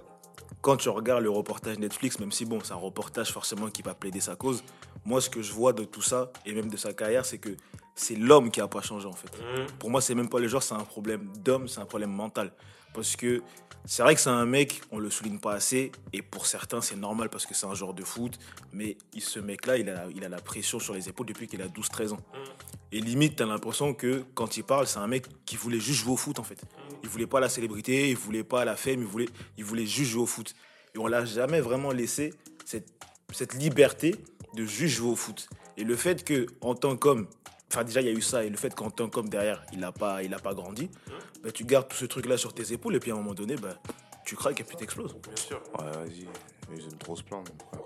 [0.64, 3.94] quand tu regardes le reportage Netflix, même si bon, c'est un reportage forcément qui va
[3.94, 4.64] plaider sa cause,
[5.04, 7.50] moi, ce que je vois de tout ça, et même de sa carrière, c'est que
[7.94, 9.30] c'est l'homme qui a pas changé, en fait.
[9.78, 12.50] Pour moi, c'est même pas le joueur, c'est un problème d'homme, c'est un problème mental.
[12.94, 13.42] Parce que
[13.86, 16.96] c'est vrai que c'est un mec, on le souligne pas assez, et pour certains, c'est
[16.96, 18.38] normal parce que c'est un joueur de foot,
[18.72, 21.66] mais ce mec-là, il a, il a la pression sur les épaules depuis qu'il a
[21.66, 22.20] 12-13 ans.
[22.92, 26.12] Et limite, t'as l'impression que quand il parle, c'est un mec qui voulait juste jouer
[26.12, 26.62] au foot, en fait.
[27.02, 29.28] Il voulait pas la célébrité, il voulait pas la fame, il voulait,
[29.58, 30.54] il voulait juste jouer au foot.
[30.94, 32.32] Et on l'a jamais vraiment laissé
[32.64, 32.88] cette,
[33.32, 34.14] cette liberté
[34.54, 35.48] de juste jouer au foot.
[35.76, 37.26] Et le fait que, en tant qu'homme,
[37.72, 39.80] enfin déjà il y a eu ça, et le fait qu'en tant qu'homme derrière, il
[39.80, 40.90] n'a pas, il a pas grandi,
[41.42, 43.56] bah, tu gardes tout ce truc-là sur tes épaules, et puis à un moment donné,
[43.56, 43.74] bah,
[44.24, 45.14] tu craques et puis t'exploses.
[45.14, 45.60] Bien sûr.
[45.78, 46.26] Ouais, vas-y.
[46.70, 47.84] Mais J'aime trop se plaindre, mon frère.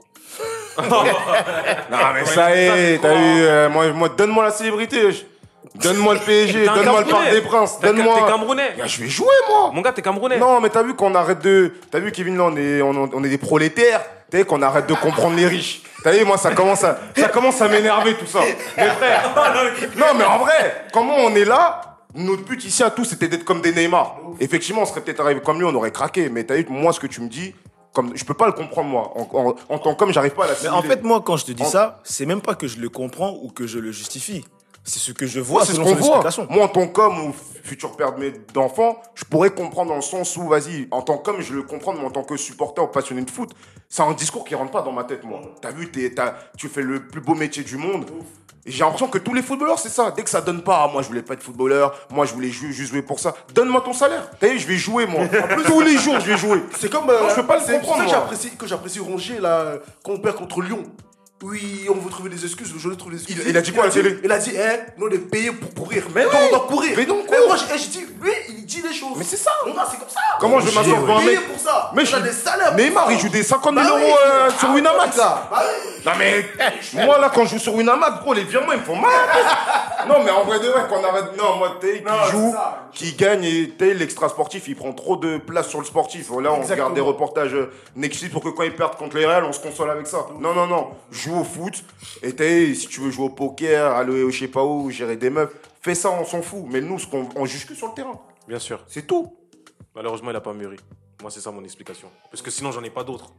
[1.91, 2.59] non, mais ça y
[2.95, 3.41] est, t'as eu.
[3.43, 5.11] euh, moi, moi, donne-moi la célébrité.
[5.77, 7.31] Donne-moi le PSG, T'es donne-moi le Parc Camerounais.
[7.33, 8.27] des Princes, T'es donne-moi.
[8.29, 8.71] Camerounais.
[8.83, 9.71] Ah, je vais jouer, moi.
[9.73, 10.39] Mon gars, t'es Camerounais.
[10.39, 11.73] Non, mais t'as vu qu'on arrête de.
[11.91, 14.01] T'as vu, Kevin, là, on est, on, on est des prolétaires.
[14.31, 15.83] T'as vu qu'on arrête de comprendre les riches.
[16.03, 18.41] T'as vu, moi, ça commence à, ça commence à m'énerver, tout ça.
[18.77, 19.33] Mais frère.
[19.97, 21.81] non, mais en vrai, comment on est là
[22.14, 24.16] Notre but ici à tous, c'était d'être comme des Neymar.
[24.41, 26.29] Effectivement, on serait peut-être arrivé comme lui, on aurait craqué.
[26.29, 27.55] Mais t'as vu, moi, ce que tu me dis,
[27.95, 29.12] comme, je peux pas le comprendre, moi.
[29.16, 30.77] En, en, en tant qu'homme, j'arrive pas à Mais l'assimiler.
[30.79, 32.89] en fait, moi, quand je te dis En- ça, c'est même pas que je le
[32.89, 34.45] comprends ou que je le justifie.
[34.89, 36.20] C'est ce que je vois, Moi, c'est ce qu'on voit.
[36.51, 40.03] Moi, en tant qu'homme ou futur père de mes- d'enfants, je pourrais comprendre dans le
[40.03, 42.86] sens où, vas-y, en tant qu'homme, je le comprends, mais en tant que supporter ou
[42.86, 43.51] passionné de foot,
[43.89, 45.41] c'est un discours qui rentre pas dans ma tête, moi.
[45.61, 45.93] T'as vu,
[46.57, 48.07] tu fais le plus beau métier du monde.
[48.66, 50.11] Et j'ai l'impression que tous les footballeurs, c'est ça.
[50.11, 52.51] Dès que ça donne pas, ah, moi, je voulais pas être footballeur, moi, je voulais
[52.51, 53.34] ju- juste jouer pour ça.
[53.55, 54.30] Donne-moi ton salaire.
[54.41, 55.22] T'as vu, je vais jouer, moi.
[55.22, 56.62] En plus, tous les jours, je vais jouer.
[56.78, 57.09] C'est comme.
[57.09, 60.18] euh, Non, je peux pas le c'est comprendre, j'apprécie- que j'apprécie Rongier, là, quand on
[60.18, 60.82] perd contre Lyon.
[61.41, 63.43] Oui, on veut trouver des excuses, le journaliste trouve des excuses.
[63.45, 64.18] Il- il a dit quoi à la télé?
[64.24, 66.03] Il a dit, eh, nous on est payés pour courir.
[66.12, 66.32] Mais oui.
[66.34, 66.95] on doit courir.
[66.97, 67.47] Mais donc, Et cours.
[67.47, 69.16] moi, je eh, je dis, lui, il dit les choses.
[69.16, 69.53] Mais c'est ça.
[69.64, 70.18] Mon gars, c'est comme ça.
[70.41, 70.82] Comment je un
[71.20, 71.91] payé mec pour ça.
[71.95, 72.70] Mais Mais je- des salaires.
[72.70, 74.03] pour Neymar, il joue des 50 000 Bah oui.
[74.03, 75.16] euros euh, sur Ah, Winamax.
[75.16, 76.03] gars, bah oui.
[76.07, 76.45] Non mais
[77.05, 79.11] moi là quand je joue sur Winamax gros les virements ils me font mal
[80.09, 82.55] Non mais en vrai de vrai quand on arrête Non moi Tay Non, qui joue.
[82.93, 86.53] Qui gagne et Tay l'extra sportif il prend trop de place sur le sportif Là
[86.53, 89.53] on regarde des reportages euh, Netflix pour que quand ils perdent contre les Real on
[89.53, 90.86] se console avec ça Non non non
[91.29, 91.85] Joue au foot
[92.22, 95.16] Et Tay si tu veux jouer au poker Aller au je sais pas où Gérer
[95.16, 97.89] des meufs Fais ça on s'en fout Mais nous ce qu'on on juge que sur
[97.89, 98.18] le terrain
[98.49, 98.83] Bien sûr.
[98.89, 99.37] C'est tout
[99.95, 100.76] Malheureusement, il a pas mûri.
[101.20, 102.09] Moi, c'est ça mon explication.
[102.31, 103.33] Parce que sinon, j'en ai pas d'autres.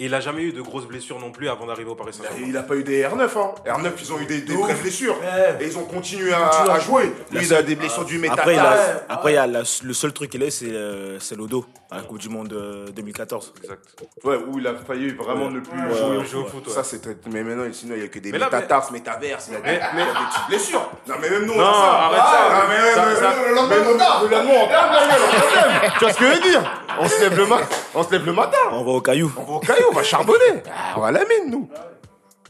[0.00, 2.16] Et il a jamais eu de grosses blessures non plus avant d'arriver au Paris Et
[2.16, 2.46] Saint-Germain.
[2.48, 5.16] il a pas eu des R9 hein R9 ils ont eu des, des vraies blessures
[5.20, 5.58] Ouais.
[5.60, 9.02] Et ils ont continué à, jouer Lui il a des blessures du Après, il a,
[9.10, 11.46] après il y a la- le seul truc qu'il a, eu, c'est euh, c'est le
[11.46, 13.52] dos à la Coupe du Monde euh, 2014.
[13.62, 13.82] Exact.
[14.24, 16.68] Ouais, où il a failli vraiment ne plus Ouais, jouer, jouer au foot.
[16.70, 17.16] Ça, c'est très...
[17.32, 19.60] Mais maintenant, sinon, il n'y a que des Mais là, métatarses, métaverses, il y a
[19.60, 20.88] des, petites blessures.
[21.08, 21.92] Non, mais même nous, on Non, a ça.
[22.04, 22.54] arrête Ah, ça.
[22.54, 25.90] non, mais même, lendemain, on a-.
[25.98, 26.79] Tu vois ce que je veux dire?
[27.00, 27.60] On se, lève le ma-
[27.94, 29.32] on se lève le matin, On va au caillou.
[29.36, 30.62] on va au caillou, on va charbonner.
[30.70, 31.68] Ah, on va à la mine, nous.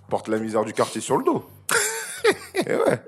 [0.09, 1.45] Porte la misère du quartier sur le dos.
[2.55, 3.03] Et ouais.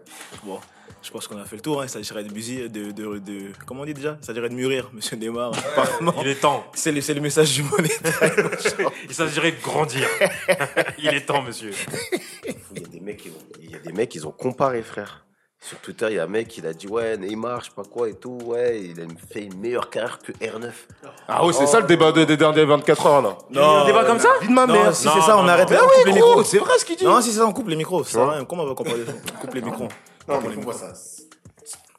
[0.45, 0.59] Bon,
[1.03, 1.81] je pense qu'on a fait le tour.
[1.81, 1.87] Hein.
[1.87, 4.17] Il s'agirait de musique, de, de, de- Comment on dit déjà?
[4.23, 5.53] Il s'agirait de mûrir, monsieur Neymar.
[6.23, 6.65] Il est temps.
[6.75, 7.91] c'est le, c'est le message du monnaie.
[9.09, 10.07] Il s'agirait de grandir.
[10.99, 11.73] il est temps, monsieur.
[12.75, 14.83] Il y a des mecs, qui ont, il y a des mecs, ils ont comparé,
[14.83, 15.25] frère.
[15.65, 17.85] Sur Twitter, il y a un mec, il a dit ouais, Neymar, je sais pas
[17.85, 20.73] quoi et tout, ouais, il a fait une meilleure carrière que R9.
[21.29, 23.39] Ah ouais, c'est ça le débat des dernières 24 heures, là.
[23.51, 24.31] Il y a eu un débat comme ça?
[24.41, 24.95] Vie de ma Non, mère.
[24.95, 25.77] si Non, c'est ça, on non, arrête non.
[25.77, 26.43] là, on Ah coupe oui, les gros, micros.
[26.45, 27.05] c'est vrai ce qu'il dit.
[27.05, 28.03] Non, si c'est ça, on coupe les micros.
[28.03, 28.45] Ça sert à rien.
[28.45, 29.05] Comment on va comparer
[29.37, 29.87] On coupe les micros.
[30.27, 30.93] Non, mais faut pas ça.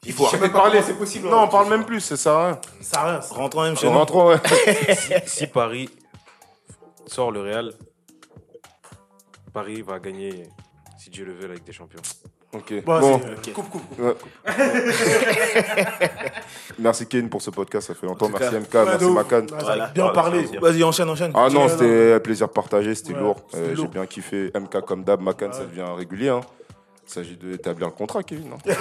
[0.06, 1.28] Il faut arrêter de parler, c'est possible.
[1.30, 2.48] Non, on parle même plus, c'est ça.
[2.50, 2.58] Hein.
[2.82, 3.20] Ça rien.
[3.30, 3.98] Rentrons même chez On nous.
[3.98, 5.22] rentre, ouais.
[5.26, 5.88] Si Paris
[7.06, 7.72] sort le Real,
[9.54, 10.48] Paris va gagner,
[10.98, 12.02] si Dieu le veut, avec des champions.
[12.54, 12.84] Ok.
[12.84, 13.20] Bon, Bon.
[13.54, 13.98] coupe, coupe.
[13.98, 14.14] Ouais.
[16.78, 18.28] merci Ken pour ce podcast, ça fait longtemps.
[18.28, 18.60] Merci cas.
[18.60, 19.10] MK, Ouais, merci.
[19.10, 19.46] Makan.
[19.60, 19.86] Voilà.
[19.88, 20.44] Bien Voilà, parlé.
[20.60, 21.32] Vas-y, enchaîne, enchaîne.
[21.34, 23.36] Ah non, c'était un plaisir partagé, c'était Ouais, lourd.
[23.54, 24.52] Euh, J'ai bien kiffé.
[24.54, 26.28] MK comme d'hab, Makan, ça devient régulier.
[26.28, 26.40] Hein.
[27.06, 28.50] Il s'agit d'établir le contrat, Kevin.
[28.54, 28.56] hein.
[28.64, 28.76] Parce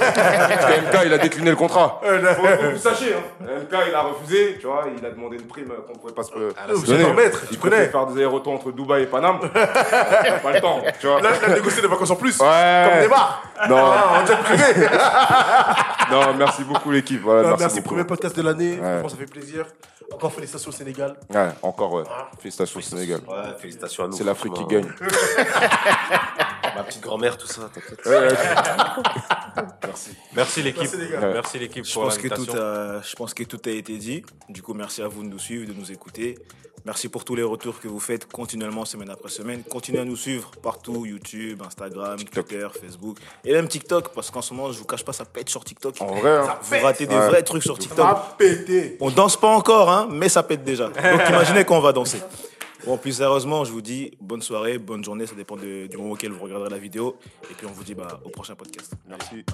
[0.65, 1.99] que MK, il a décliné le contrat.
[2.03, 3.13] Faut, faut que vous sachiez.
[3.13, 3.45] Hein.
[3.63, 6.29] MK, il a refusé, tu vois, il a demandé une prime qu'on pouvait pas se,
[6.31, 7.87] se vous êtes en maître, tu Il connais.
[7.87, 9.39] faire des allers-retours entre Dubaï et Paname.
[9.51, 11.21] pas le temps, tu vois.
[11.21, 12.39] Là, il a négocié des vacances en plus.
[12.39, 12.87] Ouais.
[12.89, 13.43] Comme Neymar.
[13.69, 14.87] Non, Ah, en jet privé.
[16.11, 17.21] non, merci beaucoup l'équipe.
[17.21, 18.71] Voilà, Ah, merci, Merci, premier podcast de l'année.
[18.79, 18.99] Ouais.
[18.99, 19.65] Franchement, ça fait plaisir.
[20.13, 21.15] Encore félicitations au Sénégal.
[21.33, 22.03] Ouais, encore ouais.
[22.39, 23.19] Félicitations au Sénégal.
[23.27, 24.13] Ouais, félicitations à nous.
[24.13, 24.87] C'est l'Afrique qui gagne.
[26.75, 28.05] Ma petite grand-mère, tout ça, t'inquiète.
[28.05, 28.27] Ouais, ouais.
[30.35, 30.81] Merci l'équipe.
[30.81, 31.19] Merci, les gars.
[31.33, 32.61] Merci l'équipe Je pour pense, que tout l'invitation.
[32.63, 34.23] a, je pense que tout a été dit.
[34.49, 36.37] Du coup, merci à vous de nous suivre, de nous écouter.
[36.85, 39.63] Merci pour tous les retours que vous faites continuellement, semaine après semaine.
[39.63, 42.47] Continuez à nous suivre partout YouTube, Instagram, TikTok.
[42.47, 43.17] Twitter, Facebook.
[43.45, 45.95] Et même TikTok, parce qu'en ce moment, je vous cache pas, ça pète sur TikTok.
[46.01, 46.57] En vrai, hein.
[46.61, 47.27] Vous ratez des Ouais.
[47.29, 47.99] vrais trucs sur Ça TikTok.
[48.05, 48.97] va péter.
[48.99, 50.87] On danse pas encore, hein, mais ça pète déjà.
[50.87, 50.95] Donc
[51.29, 52.19] imaginez qu'on va danser.
[52.85, 56.31] Bon, plus sérieusement, je vous dis bonne soirée, bonne journée, ça dépend du moment auquel
[56.31, 57.17] vous regarderez la vidéo.
[57.49, 58.93] Et puis on vous dit bah, au prochain podcast.
[59.07, 59.45] Merci.